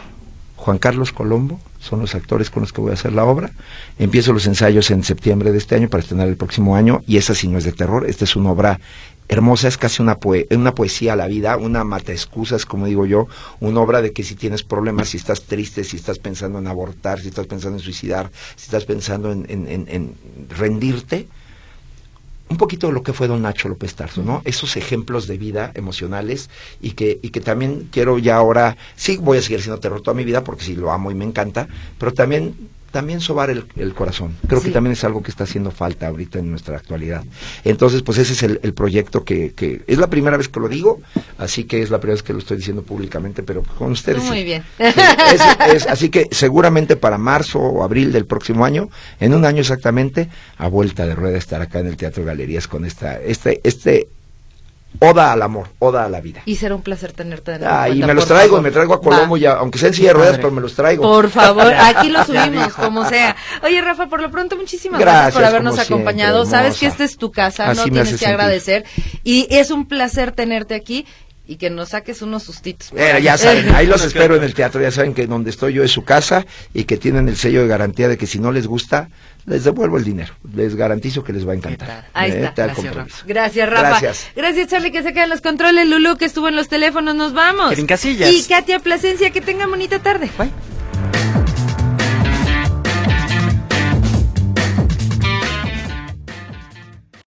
Juan 0.64 0.78
Carlos 0.78 1.12
Colombo, 1.12 1.60
son 1.78 2.00
los 2.00 2.14
actores 2.14 2.48
con 2.48 2.62
los 2.62 2.72
que 2.72 2.80
voy 2.80 2.90
a 2.92 2.94
hacer 2.94 3.12
la 3.12 3.26
obra. 3.26 3.50
Empiezo 3.98 4.32
los 4.32 4.46
ensayos 4.46 4.90
en 4.90 5.04
septiembre 5.04 5.52
de 5.52 5.58
este 5.58 5.74
año 5.74 5.90
para 5.90 6.02
estrenar 6.02 6.26
el 6.26 6.38
próximo 6.38 6.74
año 6.74 7.02
y 7.06 7.18
esa 7.18 7.34
sí 7.34 7.48
no 7.48 7.58
es 7.58 7.64
de 7.64 7.72
terror, 7.72 8.06
esta 8.08 8.24
es 8.24 8.34
una 8.34 8.50
obra 8.50 8.80
hermosa, 9.28 9.68
es 9.68 9.76
casi 9.76 10.00
una, 10.00 10.18
poe- 10.18 10.46
una 10.56 10.74
poesía 10.74 11.12
a 11.12 11.16
la 11.16 11.26
vida, 11.26 11.58
una 11.58 11.84
mata 11.84 12.12
excusas, 12.12 12.64
como 12.64 12.86
digo 12.86 13.04
yo, 13.04 13.26
una 13.60 13.80
obra 13.80 14.00
de 14.00 14.12
que 14.12 14.22
si 14.22 14.36
tienes 14.36 14.62
problemas, 14.62 15.10
si 15.10 15.18
estás 15.18 15.42
triste, 15.42 15.84
si 15.84 15.96
estás 15.98 16.18
pensando 16.18 16.58
en 16.58 16.66
abortar, 16.66 17.20
si 17.20 17.28
estás 17.28 17.46
pensando 17.46 17.76
en 17.76 17.84
suicidar, 17.84 18.30
si 18.56 18.64
estás 18.64 18.86
pensando 18.86 19.32
en, 19.32 19.44
en- 19.50 19.68
en- 19.68 19.86
en 19.90 20.14
rendirte, 20.48 21.28
un 22.48 22.56
poquito 22.56 22.88
de 22.88 22.92
lo 22.92 23.02
que 23.02 23.12
fue 23.12 23.26
don 23.26 23.42
Nacho 23.42 23.68
López 23.68 23.94
Tarso, 23.94 24.22
¿no? 24.22 24.42
Esos 24.44 24.76
ejemplos 24.76 25.26
de 25.26 25.38
vida 25.38 25.72
emocionales 25.74 26.50
y 26.80 26.92
que, 26.92 27.18
y 27.22 27.30
que 27.30 27.40
también 27.40 27.88
quiero 27.90 28.18
ya 28.18 28.36
ahora, 28.36 28.76
sí 28.96 29.16
voy 29.16 29.38
a 29.38 29.42
seguir 29.42 29.62
siendo 29.62 29.80
terror 29.80 30.02
toda 30.02 30.14
mi 30.14 30.24
vida 30.24 30.44
porque 30.44 30.64
sí 30.64 30.76
lo 30.76 30.92
amo 30.92 31.10
y 31.10 31.14
me 31.14 31.24
encanta, 31.24 31.68
pero 31.98 32.12
también, 32.12 32.54
también 32.94 33.20
sobar 33.20 33.50
el, 33.50 33.64
el 33.76 33.92
corazón. 33.92 34.36
Creo 34.46 34.60
Sí. 34.60 34.68
que 34.68 34.72
también 34.72 34.92
es 34.92 35.04
algo 35.04 35.22
que 35.22 35.30
está 35.30 35.44
haciendo 35.44 35.70
falta 35.70 36.06
ahorita 36.06 36.38
en 36.38 36.50
nuestra 36.50 36.76
actualidad. 36.78 37.24
Entonces, 37.64 38.00
pues 38.02 38.16
ese 38.18 38.32
es 38.32 38.42
el, 38.42 38.60
el 38.62 38.72
proyecto 38.72 39.24
que, 39.24 39.52
que 39.52 39.82
es 39.86 39.98
la 39.98 40.08
primera 40.08 40.36
vez 40.38 40.48
que 40.48 40.60
lo 40.60 40.68
digo, 40.68 41.00
así 41.36 41.64
que 41.64 41.82
es 41.82 41.90
la 41.90 41.98
primera 41.98 42.14
vez 42.14 42.22
que 42.22 42.32
lo 42.32 42.38
estoy 42.38 42.56
diciendo 42.56 42.82
públicamente, 42.82 43.42
pero 43.42 43.62
con 43.76 43.90
ustedes. 43.92 44.22
Muy 44.24 44.38
sí. 44.38 44.44
bien. 44.44 44.62
Sí, 44.78 44.84
es- 45.34 45.74
es- 45.74 45.86
así 45.88 46.08
que 46.08 46.28
seguramente 46.30 46.96
para 46.96 47.18
marzo 47.18 47.58
o 47.58 47.82
abril 47.82 48.12
del 48.12 48.24
próximo 48.26 48.64
año, 48.64 48.88
en 49.20 49.34
un 49.34 49.44
año 49.44 49.60
exactamente, 49.60 50.28
a 50.56 50.68
vuelta 50.68 51.04
de 51.06 51.14
rueda 51.14 51.36
estar 51.36 51.60
acá 51.60 51.80
en 51.80 51.88
el 51.88 51.96
Teatro 51.96 52.24
Galerías 52.24 52.68
con 52.68 52.84
esta, 52.84 53.20
este, 53.20 53.60
este 53.64 54.08
oda 55.00 55.32
al 55.32 55.42
amor, 55.42 55.68
oda 55.78 56.04
a 56.04 56.08
la 56.08 56.20
vida. 56.20 56.42
Y 56.46 56.56
será 56.56 56.74
un 56.74 56.82
placer 56.82 57.12
tenerte 57.12 57.52
de 57.52 57.58
nuevo. 57.60 57.74
Ah, 57.74 57.88
y 57.88 58.02
me 58.02 58.14
los 58.14 58.26
traigo, 58.26 58.48
favor. 58.56 58.62
me 58.62 58.70
traigo 58.70 58.94
a 58.94 59.00
Colombo 59.00 59.34
Va. 59.34 59.40
ya, 59.40 59.52
aunque 59.54 59.78
sea 59.78 59.88
en 59.88 59.94
silla 59.94 60.08
de 60.08 60.14
ruedas, 60.14 60.36
pero 60.36 60.50
me 60.50 60.60
los 60.60 60.74
traigo. 60.74 61.02
Por 61.02 61.30
favor, 61.30 61.72
aquí 61.78 62.08
lo 62.10 62.24
subimos, 62.24 62.72
como 62.74 63.04
sea. 63.08 63.36
Oye, 63.62 63.80
Rafa, 63.80 64.06
por 64.08 64.20
lo 64.20 64.30
pronto, 64.30 64.56
muchísimas 64.56 65.00
gracias, 65.00 65.34
por 65.34 65.44
habernos 65.44 65.74
siempre, 65.74 65.94
acompañado. 65.94 66.46
Sabes 66.46 66.78
que 66.78 66.86
esta 66.86 67.04
es 67.04 67.16
tu 67.16 67.30
casa, 67.30 67.70
Así 67.70 67.78
no 67.78 67.84
tienes 67.84 68.02
que 68.04 68.18
sentir. 68.18 68.28
agradecer. 68.28 68.84
Y 69.22 69.46
es 69.50 69.70
un 69.70 69.86
placer 69.86 70.32
tenerte 70.32 70.74
aquí 70.74 71.06
y 71.46 71.56
que 71.56 71.68
nos 71.70 71.90
saques 71.90 72.22
unos 72.22 72.42
sustitos. 72.42 72.90
Eh, 72.96 73.20
ya 73.22 73.36
saben, 73.36 73.74
ahí 73.74 73.86
los 73.86 74.04
espero 74.06 74.36
en 74.36 74.42
el 74.42 74.54
teatro, 74.54 74.80
ya 74.80 74.90
saben 74.90 75.12
que 75.14 75.26
donde 75.26 75.50
estoy 75.50 75.74
yo 75.74 75.82
es 75.84 75.90
su 75.90 76.02
casa 76.04 76.46
y 76.72 76.84
que 76.84 76.96
tienen 76.96 77.28
el 77.28 77.36
sello 77.36 77.62
de 77.62 77.68
garantía 77.68 78.08
de 78.08 78.16
que 78.16 78.26
si 78.26 78.38
no 78.38 78.50
les 78.52 78.66
gusta, 78.66 79.08
les 79.46 79.64
devuelvo 79.64 79.98
el 79.98 80.04
dinero. 80.04 80.32
Les 80.54 80.74
garantizo 80.74 81.22
que 81.22 81.32
les 81.34 81.46
va 81.46 81.52
a 81.52 81.56
encantar. 81.56 82.08
Ahí 82.14 82.30
Eh, 82.30 82.44
está. 82.44 82.64
Gracias, 82.64 82.76
compromiso. 82.86 83.24
Gracias, 83.26 83.68
Rafa. 83.68 83.88
Gracias. 83.88 84.26
Gracias, 84.34 84.68
Charlie, 84.68 84.90
que 84.90 85.02
se 85.02 85.12
quedan 85.12 85.28
los 85.28 85.42
controles. 85.42 85.86
Lulu, 85.86 86.16
que 86.16 86.24
estuvo 86.24 86.48
en 86.48 86.56
los 86.56 86.68
teléfonos. 86.68 87.14
Nos 87.14 87.34
vamos. 87.34 87.74
Casillas. 87.86 88.32
Y 88.32 88.42
Katia 88.44 88.78
Plasencia, 88.78 89.30
que 89.30 89.42
tengan 89.42 89.68
bonita 89.68 89.98
tarde. 89.98 90.30
Bye. 90.38 91.43